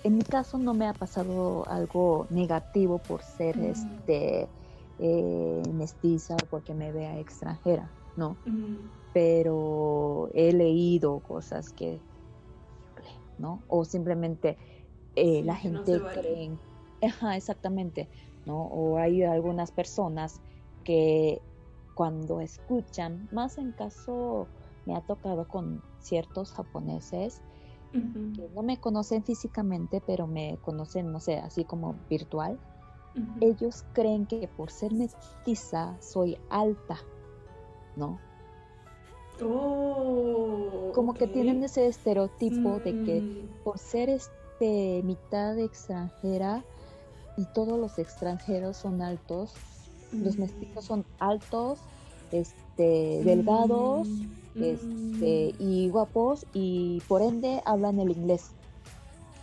En 0.04 0.18
mi 0.18 0.24
caso 0.24 0.60
no 0.60 0.74
me 0.76 0.88
ha 0.88 0.94
pasado 0.94 1.68
algo 1.68 2.28
negativo 2.30 3.00
por 3.00 3.24
ser 3.24 3.58
mm. 3.58 3.64
este 3.64 4.48
eh, 5.00 5.64
mestiza 5.74 6.36
o 6.36 6.46
porque 6.50 6.74
me 6.74 6.92
vea 6.92 7.20
extranjera, 7.20 7.90
¿no? 8.16 8.38
Pero 9.14 10.30
he 10.34 10.54
leído 10.54 11.20
cosas 11.20 11.72
que, 11.72 12.00
¿no? 13.40 13.62
O 13.68 13.84
simplemente 13.84 14.58
eh, 15.16 15.42
la 15.44 15.56
gente 15.56 16.00
cree 16.14 16.52
Ajá, 17.02 17.36
exactamente, 17.36 18.08
¿no? 18.46 18.64
O 18.64 18.98
hay 18.98 19.24
algunas 19.24 19.72
personas 19.72 20.42
que 20.84 21.42
cuando 21.94 22.42
escuchan, 22.42 23.28
más 23.32 23.58
en 23.58 23.72
caso 23.72 24.48
me 24.86 24.96
ha 24.96 25.02
tocado 25.02 25.48
con 25.48 25.82
ciertos 26.06 26.52
japoneses 26.52 27.42
que 28.36 28.50
no 28.54 28.62
me 28.62 28.78
conocen 28.78 29.24
físicamente, 29.24 30.02
pero 30.06 30.28
me 30.28 30.58
conocen, 30.62 31.12
no 31.12 31.20
sé, 31.20 31.38
así 31.38 31.64
como 31.64 31.96
virtual. 32.10 32.60
Ellos 33.40 33.86
creen 33.94 34.26
que 34.26 34.50
por 34.50 34.70
ser 34.70 34.92
mestiza 34.92 35.96
soy 36.02 36.38
alta, 36.50 36.98
¿no? 37.96 38.20
Oh, 39.42 40.92
como 40.94 41.14
que 41.14 41.28
tienen 41.28 41.64
ese 41.64 41.88
estereotipo 41.88 42.80
de 42.80 43.04
que 43.04 43.22
mm. 43.22 43.64
por 43.64 43.80
ser 43.80 44.10
este 44.10 45.02
mitad 45.04 45.58
extranjera 45.60 46.64
y 47.38 47.46
todos 47.54 47.80
los 47.80 48.00
extranjeros 48.00 48.78
son 48.78 49.02
altos. 49.02 49.54
Los 50.12 50.38
mestizos 50.38 50.86
son 50.86 51.06
altos, 51.20 51.80
este, 52.32 53.22
delgados, 53.24 54.08
mm. 54.08 54.45
Este, 54.56 55.54
y 55.60 55.90
guapos, 55.90 56.46
y 56.54 57.02
por 57.08 57.22
ende 57.22 57.62
hablan 57.66 58.00
el 58.00 58.12
inglés. 58.12 58.52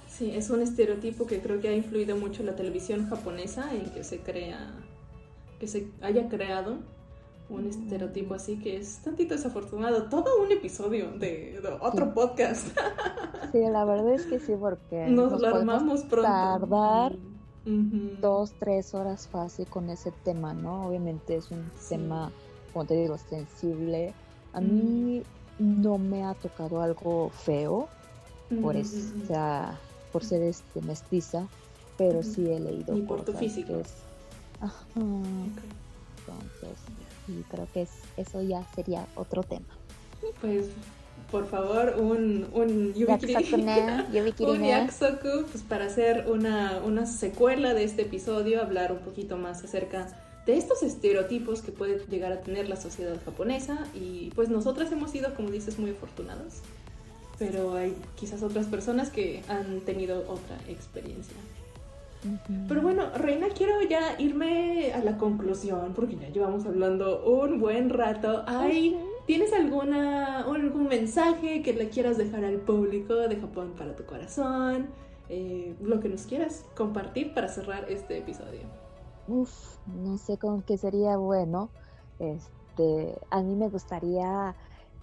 Sí, 0.09 0.31
es 0.31 0.51
un 0.51 0.61
estereotipo 0.61 1.27
que 1.27 1.41
creo 1.41 1.61
que 1.61 1.69
ha 1.69 1.75
influido 1.75 2.17
mucho 2.17 2.43
la 2.43 2.55
televisión 2.55 3.09
japonesa 3.09 3.75
en 3.75 3.91
que 3.91 4.05
se 4.05 4.21
crea, 4.21 4.73
que 5.59 5.67
se 5.67 5.89
haya 6.03 6.29
creado 6.29 6.79
un 7.49 7.67
estereotipo 7.67 8.35
así 8.35 8.59
que 8.59 8.77
es 8.77 8.99
tantito 8.99 9.35
desafortunado. 9.35 10.09
Todo 10.09 10.43
un 10.43 10.51
episodio 10.53 11.11
de, 11.13 11.61
otro 11.81 12.15
podcast. 12.15 12.69
Sí, 13.53 13.61
la 13.61 13.85
verdad 13.85 14.15
es 14.15 14.27
que 14.27 14.39
sí, 14.39 14.55
porque 14.59 15.07
nos, 15.09 15.41
lo 15.41 15.49
armamos 15.49 16.03
pronto. 16.05 16.23
Tardar 16.31 17.17
dos, 18.21 18.53
tres 18.59 18.95
horas 18.95 19.29
fácil 19.29 19.67
con 19.67 19.91
ese 19.91 20.13
tema, 20.25 20.55
¿no? 20.55 20.87
Obviamente 20.87 21.37
es 21.37 21.51
un 21.51 21.71
tema, 21.89 22.33
como 22.73 22.85
te 22.87 22.95
digo, 22.95 23.17
sensible. 23.19 24.15
A 24.53 24.61
mí 24.61 25.23
no 25.59 25.99
me 25.99 26.25
ha 26.25 26.35
tocado 26.35 26.81
algo 26.83 27.31
feo 27.31 27.89
por, 28.61 28.77
esa, 28.77 29.79
por 30.13 30.25
ser 30.25 30.43
este, 30.43 30.83
mestiza, 30.83 31.47
pero 31.97 32.23
sí 32.23 32.51
he 32.51 32.61
leído. 32.61 32.97
Y 32.97 33.03
por 33.03 33.25
tu 33.25 33.33
físico. 33.33 33.83
Entonces, 34.95 36.79
y 37.29 37.43
creo 37.45 37.69
que 37.73 37.87
eso 38.17 38.43
ya 38.43 38.65
sería 38.75 39.07
otro 39.17 39.43
tema. 39.43 39.67
Pues 40.41 40.67
por 41.31 41.47
favor, 41.47 41.97
un, 41.99 42.47
un 42.53 42.93
Yubikiri, 42.95 43.55
un 44.41 44.63
Yaksoku, 44.63 45.47
pues 45.51 45.65
para 45.67 45.87
hacer 45.87 46.27
una, 46.29 46.81
una 46.85 47.07
secuela 47.07 47.73
de 47.75 47.85
este 47.85 48.03
episodio, 48.03 48.61
hablar 48.61 48.93
un 48.93 48.99
poquito 48.99 49.39
más 49.39 49.65
acerca 49.65 50.09
de 50.47 50.57
estos 50.57 50.83
estereotipos 50.83 51.63
que 51.63 51.73
puede 51.73 52.05
llegar 52.07 52.33
a 52.33 52.41
tener 52.41 52.69
la 52.69 52.77
sociedad 52.77 53.17
japonesa 53.25 53.87
y 53.95 54.31
pues 54.35 54.49
nosotras 54.49 54.91
hemos 54.93 55.11
sido, 55.11 55.35
como 55.35 55.51
dices, 55.51 55.79
muy 55.79 55.91
afortunadas, 55.91 56.63
pero 57.39 57.75
hay 57.75 57.95
quizás 58.17 58.43
otras 58.43 58.67
personas 58.67 59.11
que 59.11 59.43
han 59.49 59.81
tenido 59.81 60.21
otra 60.29 60.57
experiencia. 60.69 61.37
Pero 62.69 62.83
bueno, 62.83 63.11
Reina, 63.17 63.49
quiero 63.49 63.83
ya 63.83 64.15
irme 64.21 64.93
a 64.93 65.03
la 65.03 65.19
conclusión 65.19 65.93
porque 65.93 66.17
ya 66.17 66.29
llevamos 66.29 66.65
hablando 66.67 67.25
un 67.25 67.59
buen 67.59 67.91
rato. 67.91 68.45
Hay 68.47 68.97
¿Tienes 69.27 69.53
alguna, 69.53 70.41
algún 70.41 70.89
mensaje 70.89 71.63
que 71.63 71.73
le 71.73 71.89
quieras 71.91 72.19
dejar 72.19 72.45
al 72.45 72.57
público 72.57 73.15
de 73.15 73.37
Japón 73.37 73.75
para 73.79 73.95
tu 73.95 74.05
corazón? 74.05 74.89
Eh, 75.29 75.75
lo 75.81 76.01
que 76.01 76.09
nos 76.09 76.23
quieras 76.23 76.65
compartir 76.75 77.33
para 77.33 77.49
cerrar 77.49 77.87
este 77.89 78.19
episodio. 78.19 78.82
Uf, 79.27 79.79
no 79.87 80.19
sé 80.19 80.39
con 80.39 80.63
qué 80.63 80.77
sería 80.79 81.17
bueno. 81.17 81.73
Este, 82.19 83.21
a 83.31 83.43
mí 83.43 83.57
me 83.57 83.69
gustaría 83.69 84.57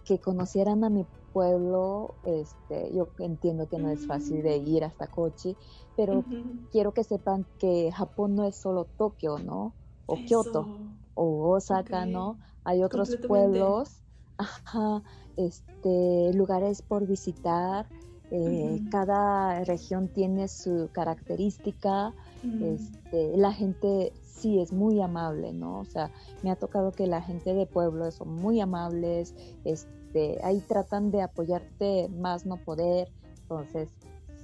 que 0.04 0.20
conocieran 0.22 0.84
a 0.84 0.90
mi 0.90 1.08
pueblo. 1.32 2.18
Este, 2.24 2.94
yo 2.94 3.14
entiendo 3.20 3.68
que 3.70 3.80
no 3.80 3.90
es 3.90 4.06
fácil 4.06 4.44
de 4.44 4.58
ir 4.58 4.84
hasta 4.84 5.08
Kochi, 5.08 5.58
pero 5.96 6.28
quiero 6.72 6.94
que 6.94 7.04
sepan 7.04 7.48
que 7.58 7.92
Japón 7.92 8.36
no 8.36 8.46
es 8.46 8.60
solo 8.60 8.86
Tokio, 8.86 9.40
¿no? 9.40 9.78
O 10.06 10.24
Kyoto 10.24 10.72
o 11.14 11.52
Osaka, 11.56 12.06
¿no? 12.06 12.40
Hay 12.64 12.84
otros 12.84 13.18
pueblos 13.18 14.04
Ajá, 14.38 15.04
este, 15.36 16.32
lugares 16.34 16.82
por 16.82 17.06
visitar. 17.08 17.90
Eh, 18.30 18.84
cada 18.90 19.64
región 19.66 20.10
tiene 20.10 20.48
su 20.48 20.90
característica. 20.94 22.16
Este, 22.44 23.38
la 23.38 23.52
gente 23.52 24.14
sí 24.24 24.60
es 24.60 24.72
muy 24.72 25.02
amable, 25.02 25.54
¿no? 25.54 25.80
O 25.80 25.86
sea, 25.86 26.12
me 26.44 26.52
ha 26.52 26.56
tocado 26.56 26.92
que 26.92 27.08
la 27.08 27.22
gente 27.22 27.54
de 27.54 27.66
pueblo 27.66 28.10
son 28.12 28.36
muy 28.36 28.62
amables. 28.62 29.36
Este, 29.66 30.40
ahí 30.44 30.62
tratan 30.62 31.12
de 31.12 31.22
apoyarte 31.22 32.10
más 32.10 32.46
no 32.46 32.58
poder. 32.58 33.12
Entonces, 33.42 33.90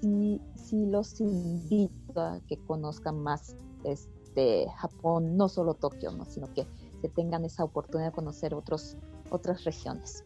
sí, 0.02 0.42
sí 0.56 0.86
los 0.86 1.20
invito 1.22 2.20
a 2.20 2.40
que 2.48 2.58
conozcan 2.58 3.20
más 3.20 3.56
este 3.84 4.68
Japón, 4.78 5.38
no 5.38 5.48
solo 5.48 5.76
Tokio, 5.76 6.12
¿no? 6.12 6.26
sino 6.26 6.54
que 6.54 6.68
se 7.02 7.10
tengan 7.10 7.46
esa 7.46 7.64
oportunidad 7.64 8.10
de 8.10 8.16
conocer 8.16 8.54
otros 8.54 8.98
otras 9.30 9.64
regiones. 9.64 10.24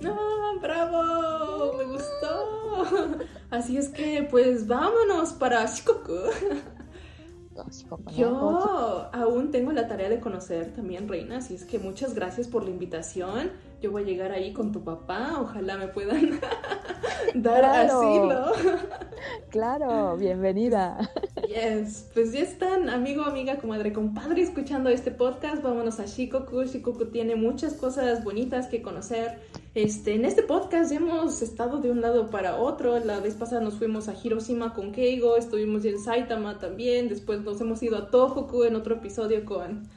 ¡No! 0.00 0.16
¡Bravo! 0.60 1.72
¡Me 1.76 1.84
gustó! 1.84 3.24
Así 3.50 3.76
es 3.76 3.88
que, 3.88 4.26
pues 4.30 4.66
vámonos 4.66 5.32
para 5.32 5.64
Shikoku. 5.66 6.12
Yo 8.16 9.08
aún 9.12 9.50
tengo 9.50 9.72
la 9.72 9.88
tarea 9.88 10.08
de 10.08 10.20
conocer 10.20 10.72
también 10.72 11.08
Reina, 11.08 11.38
así 11.38 11.54
es 11.54 11.64
que 11.64 11.78
muchas 11.78 12.14
gracias 12.14 12.48
por 12.48 12.64
la 12.64 12.70
invitación. 12.70 13.50
Yo 13.80 13.92
voy 13.92 14.02
a 14.02 14.06
llegar 14.06 14.32
ahí 14.32 14.52
con 14.52 14.72
tu 14.72 14.82
papá, 14.82 15.38
ojalá 15.40 15.76
me 15.76 15.86
puedan 15.86 16.40
dar 17.34 17.64
asilo. 17.64 18.52
Claro, 19.50 20.16
bienvenida. 20.16 20.98
Yes, 21.46 22.10
pues 22.12 22.32
ya 22.32 22.40
están, 22.40 22.90
amigo, 22.90 23.22
amiga, 23.22 23.56
comadre, 23.58 23.92
compadre, 23.92 24.42
escuchando 24.42 24.90
este 24.90 25.12
podcast. 25.12 25.62
Vámonos 25.62 26.00
a 26.00 26.06
Shikoku. 26.06 26.64
Shikoku 26.64 27.06
tiene 27.06 27.36
muchas 27.36 27.74
cosas 27.74 28.24
bonitas 28.24 28.66
que 28.66 28.82
conocer 28.82 29.38
Este, 29.74 30.14
en 30.14 30.24
este 30.24 30.42
podcast 30.42 30.90
hemos 30.90 31.40
estado 31.40 31.78
de 31.78 31.92
un 31.92 32.00
lado 32.00 32.30
para 32.30 32.56
otro. 32.56 32.98
La 32.98 33.20
vez 33.20 33.34
pasada 33.34 33.60
nos 33.60 33.74
fuimos 33.74 34.08
a 34.08 34.14
Hiroshima 34.20 34.74
con 34.74 34.90
Keigo, 34.90 35.36
estuvimos 35.36 35.84
en 35.84 36.00
Saitama 36.00 36.58
también. 36.58 37.08
Después 37.08 37.42
nos 37.42 37.60
hemos 37.60 37.80
ido 37.82 37.96
a 37.96 38.10
Tohoku 38.10 38.64
en 38.64 38.74
otro 38.74 38.96
episodio 38.96 39.44
con, 39.44 39.88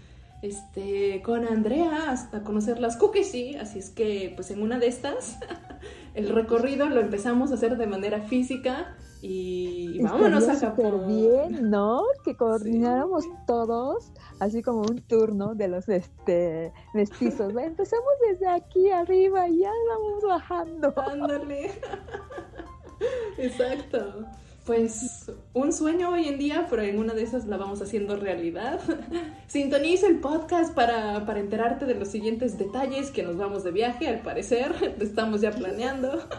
este, 0.42 1.22
con 1.22 1.46
Andrea 1.46 2.10
hasta 2.12 2.44
conocer 2.44 2.80
las 2.80 2.98
Kukeshi. 2.98 3.56
Así 3.56 3.80
es 3.80 3.90
que, 3.90 4.34
pues 4.36 4.52
en 4.52 4.62
una 4.62 4.80
de 4.80 4.88
estas, 4.88 5.38
el 6.16 6.30
recorrido 6.30 6.90
lo 6.90 7.00
empezamos 7.00 7.52
a 7.52 7.56
hacer 7.56 7.78
de 7.78 7.88
manera 7.88 8.22
física. 8.22 8.96
Y 9.24 10.02
vámonos 10.02 10.50
a 10.50 10.56
Japón. 10.56 11.06
bien, 11.06 11.70
¿no? 11.70 12.02
Que 12.26 12.36
coordináramos 12.36 13.26
todos, 13.46 14.12
así 14.40 14.64
como 14.64 14.82
un 14.82 15.00
turno 15.04 15.54
de 15.54 15.68
los 15.68 15.88
este 15.90 16.74
mestizos. 16.96 17.56
Empezamos 17.56 18.14
desde 18.28 18.48
aquí 18.48 18.90
arriba 18.90 19.48
y 19.48 19.60
ya 19.60 19.72
vamos 19.90 20.24
bajando. 20.24 20.94
Ándale. 20.98 21.70
Exacto. 23.38 24.26
Pues 24.72 25.30
un 25.54 25.74
sueño 25.74 26.12
hoy 26.12 26.30
en 26.30 26.38
día, 26.38 26.68
pero 26.70 26.82
en 26.82 26.98
una 26.98 27.14
de 27.14 27.24
esas 27.24 27.46
la 27.46 27.58
vamos 27.58 27.82
haciendo 27.82 28.16
realidad. 28.16 28.80
Sintoniza 29.48 30.08
el 30.08 30.22
podcast 30.22 30.74
para, 30.74 31.26
para 31.26 31.42
enterarte 31.42 31.86
de 31.86 31.96
los 31.96 32.08
siguientes 32.08 32.58
detalles 32.58 33.12
que 33.12 33.22
nos 33.22 33.36
vamos 33.36 33.66
de 33.66 33.72
viaje, 33.72 34.08
al 34.08 34.22
parecer. 34.22 34.96
Estamos 35.02 35.42
ya 35.42 35.52
planeando. 35.52 36.26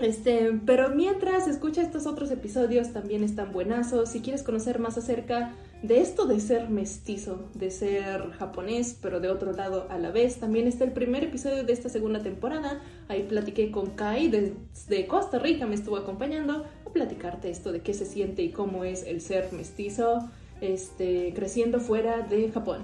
Este, 0.00 0.58
pero 0.66 0.88
mientras 0.88 1.46
escucha 1.46 1.80
estos 1.80 2.06
otros 2.08 2.32
episodios 2.32 2.92
también 2.92 3.22
están 3.22 3.52
buenazos. 3.52 4.08
Si 4.08 4.20
quieres 4.20 4.42
conocer 4.42 4.80
más 4.80 4.98
acerca 4.98 5.54
de 5.82 6.00
esto 6.00 6.26
de 6.26 6.40
ser 6.40 6.70
mestizo, 6.70 7.48
de 7.54 7.70
ser 7.70 8.32
japonés, 8.32 8.98
pero 9.00 9.20
de 9.20 9.28
otro 9.28 9.52
lado 9.52 9.86
a 9.90 9.98
la 9.98 10.10
vez, 10.10 10.40
también 10.40 10.66
está 10.66 10.82
el 10.82 10.92
primer 10.92 11.22
episodio 11.22 11.62
de 11.62 11.72
esta 11.72 11.88
segunda 11.88 12.20
temporada. 12.20 12.80
Ahí 13.06 13.22
platiqué 13.22 13.70
con 13.70 13.90
Kai 13.90 14.28
desde 14.28 15.06
Costa 15.06 15.38
Rica, 15.38 15.66
me 15.66 15.76
estuvo 15.76 15.96
acompañando 15.96 16.64
platicarte 16.92 17.50
esto 17.50 17.72
de 17.72 17.80
qué 17.80 17.94
se 17.94 18.06
siente 18.06 18.42
y 18.42 18.50
cómo 18.50 18.84
es 18.84 19.04
el 19.04 19.20
ser 19.20 19.52
mestizo, 19.52 20.30
este, 20.60 21.32
creciendo 21.34 21.80
fuera 21.80 22.22
de 22.22 22.50
Japón. 22.50 22.82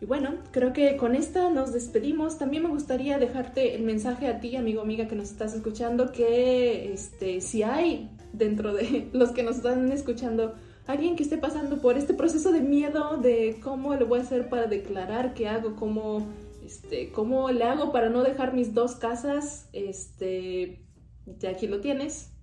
Y 0.00 0.04
bueno, 0.04 0.34
creo 0.50 0.72
que 0.72 0.96
con 0.96 1.14
esta 1.14 1.48
nos 1.50 1.72
despedimos. 1.72 2.38
También 2.38 2.62
me 2.62 2.68
gustaría 2.68 3.18
dejarte 3.18 3.74
el 3.74 3.82
mensaje 3.82 4.26
a 4.26 4.40
ti, 4.40 4.56
amigo, 4.56 4.82
amiga, 4.82 5.08
que 5.08 5.16
nos 5.16 5.30
estás 5.30 5.54
escuchando, 5.54 6.12
que 6.12 6.92
este, 6.92 7.40
si 7.40 7.62
hay 7.62 8.10
dentro 8.32 8.74
de 8.74 9.08
los 9.12 9.30
que 9.30 9.42
nos 9.42 9.56
están 9.56 9.90
escuchando 9.92 10.54
alguien 10.86 11.16
que 11.16 11.22
esté 11.22 11.38
pasando 11.38 11.78
por 11.78 11.96
este 11.96 12.14
proceso 12.14 12.52
de 12.52 12.60
miedo 12.60 13.16
de 13.16 13.58
cómo 13.62 13.94
le 13.94 14.04
voy 14.04 14.20
a 14.20 14.22
hacer 14.22 14.48
para 14.48 14.66
declarar 14.66 15.34
qué 15.34 15.48
hago, 15.48 15.74
cómo, 15.76 16.26
este, 16.64 17.10
cómo 17.10 17.50
le 17.50 17.64
hago 17.64 17.90
para 17.90 18.08
no 18.08 18.22
dejar 18.22 18.54
mis 18.54 18.72
dos 18.72 18.94
casas, 18.96 19.68
este, 19.72 20.84
ya 21.38 21.50
aquí 21.50 21.66
lo 21.66 21.80
tienes. 21.80 22.35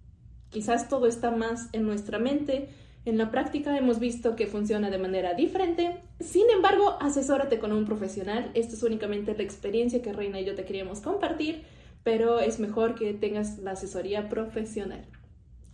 Quizás 0.53 0.87
todo 0.87 1.07
está 1.07 1.31
más 1.31 1.67
en 1.73 1.85
nuestra 1.85 2.19
mente 2.19 2.69
en 3.05 3.17
la 3.17 3.31
práctica 3.31 3.77
hemos 3.77 3.99
visto 3.99 4.35
que 4.35 4.47
funciona 4.47 4.89
de 4.89 4.97
manera 4.97 5.33
diferente. 5.33 6.01
Sin 6.21 6.49
embargo, 6.49 6.95
asesórate 7.01 7.59
con 7.59 7.73
un 7.73 7.85
profesional. 7.85 8.49
Esto 8.53 8.75
es 8.75 8.83
únicamente 8.83 9.35
la 9.35 9.43
experiencia 9.43 10.01
que 10.01 10.13
Reina 10.13 10.39
y 10.39 10.45
yo 10.45 10.55
te 10.55 10.63
queríamos 10.63 11.01
compartir, 11.01 11.63
pero 12.03 12.39
es 12.39 12.59
mejor 12.59 12.95
que 12.95 13.13
tengas 13.13 13.59
la 13.59 13.71
asesoría 13.71 14.29
profesional. 14.29 15.05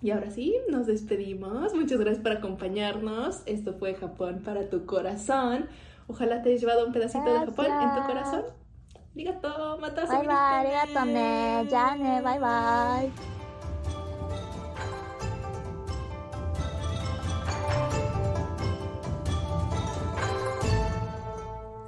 Y 0.02 0.10
ahora 0.10 0.32
sí, 0.32 0.56
nos 0.70 0.88
despedimos. 0.88 1.76
Muchas 1.76 2.00
gracias 2.00 2.24
por 2.24 2.32
acompañarnos. 2.32 3.44
Esto 3.46 3.74
fue 3.74 3.94
Japón 3.94 4.42
para 4.44 4.68
tu 4.70 4.88
corazón. 4.88 5.68
Ojalá 6.08 6.42
te 6.42 6.50
hayas 6.50 6.62
llevado 6.62 6.88
un 6.88 6.94
pedacito 6.94 7.32
de 7.32 7.40
Japón 7.40 7.68
en 7.68 7.96
tu 7.96 8.08
corazón. 8.08 8.44
Arigato, 9.14 9.78
matazo. 9.80 10.18
Bye 10.18 10.28
bye, 10.28 10.36
arigato 10.36 11.06
ne, 11.06 11.68
ya 11.70 11.96
ne, 11.96 12.22
bye 12.22 12.40
bye. 12.40 13.39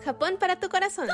Japón 0.01 0.37
para 0.39 0.55
tu 0.55 0.69
corazón. 0.69 1.07